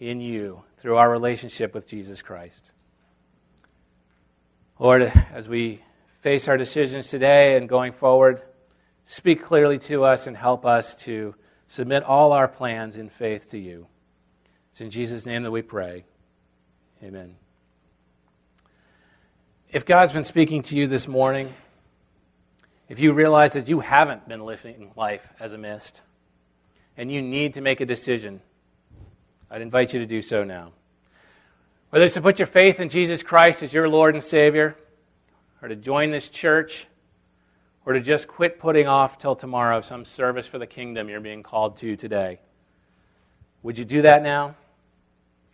in 0.00 0.20
you 0.20 0.62
through 0.78 0.96
our 0.96 1.08
relationship 1.08 1.72
with 1.72 1.86
Jesus 1.86 2.22
Christ. 2.22 2.72
Lord, 4.78 5.02
as 5.32 5.48
we 5.48 5.82
face 6.20 6.48
our 6.48 6.56
decisions 6.56 7.08
today 7.08 7.56
and 7.56 7.68
going 7.68 7.92
forward, 7.92 8.42
speak 9.04 9.44
clearly 9.44 9.78
to 9.78 10.04
us 10.04 10.26
and 10.26 10.36
help 10.36 10.66
us 10.66 10.96
to 11.04 11.34
submit 11.68 12.02
all 12.02 12.32
our 12.32 12.48
plans 12.48 12.96
in 12.96 13.08
faith 13.08 13.50
to 13.50 13.58
you. 13.58 13.86
It's 14.72 14.80
in 14.80 14.90
Jesus' 14.90 15.24
name 15.24 15.44
that 15.44 15.52
we 15.52 15.62
pray. 15.62 16.04
Amen. 17.02 17.36
If 19.70 19.84
God's 19.84 20.12
been 20.12 20.24
speaking 20.24 20.62
to 20.62 20.78
you 20.78 20.86
this 20.86 21.06
morning, 21.06 21.52
if 22.88 22.98
you 22.98 23.12
realize 23.12 23.52
that 23.52 23.68
you 23.68 23.80
haven't 23.80 24.26
been 24.28 24.44
living 24.44 24.92
life 24.96 25.26
as 25.38 25.52
a 25.52 25.58
mist 25.58 26.02
and 26.96 27.12
you 27.12 27.20
need 27.20 27.54
to 27.54 27.60
make 27.60 27.80
a 27.80 27.86
decision, 27.86 28.40
I'd 29.50 29.60
invite 29.60 29.92
you 29.92 30.00
to 30.00 30.06
do 30.06 30.22
so 30.22 30.44
now. 30.44 30.72
Whether 31.90 32.06
it's 32.06 32.14
to 32.14 32.22
put 32.22 32.38
your 32.38 32.46
faith 32.46 32.80
in 32.80 32.88
Jesus 32.88 33.22
Christ 33.22 33.62
as 33.62 33.74
your 33.74 33.88
Lord 33.88 34.14
and 34.14 34.24
Savior, 34.24 34.76
or 35.60 35.68
to 35.68 35.76
join 35.76 36.10
this 36.10 36.30
church, 36.30 36.86
or 37.84 37.92
to 37.92 38.00
just 38.00 38.26
quit 38.26 38.58
putting 38.58 38.86
off 38.86 39.18
till 39.18 39.36
tomorrow 39.36 39.80
some 39.80 40.04
service 40.04 40.46
for 40.46 40.58
the 40.58 40.66
kingdom 40.66 41.08
you're 41.08 41.20
being 41.20 41.42
called 41.42 41.76
to 41.78 41.96
today. 41.96 42.40
Would 43.62 43.78
you 43.78 43.84
do 43.84 44.02
that 44.02 44.22
now? 44.22 44.56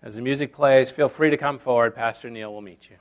As 0.03 0.17
the 0.17 0.23
music 0.23 0.53
plays, 0.53 0.91
feel 0.91 1.09
free 1.09 1.31
to 1.31 1.37
come 1.37 1.59
forward. 1.59 1.95
Pastor 1.95 2.29
Neil 2.29 2.53
will 2.53 2.61
meet 2.61 2.91
you. 2.91 2.97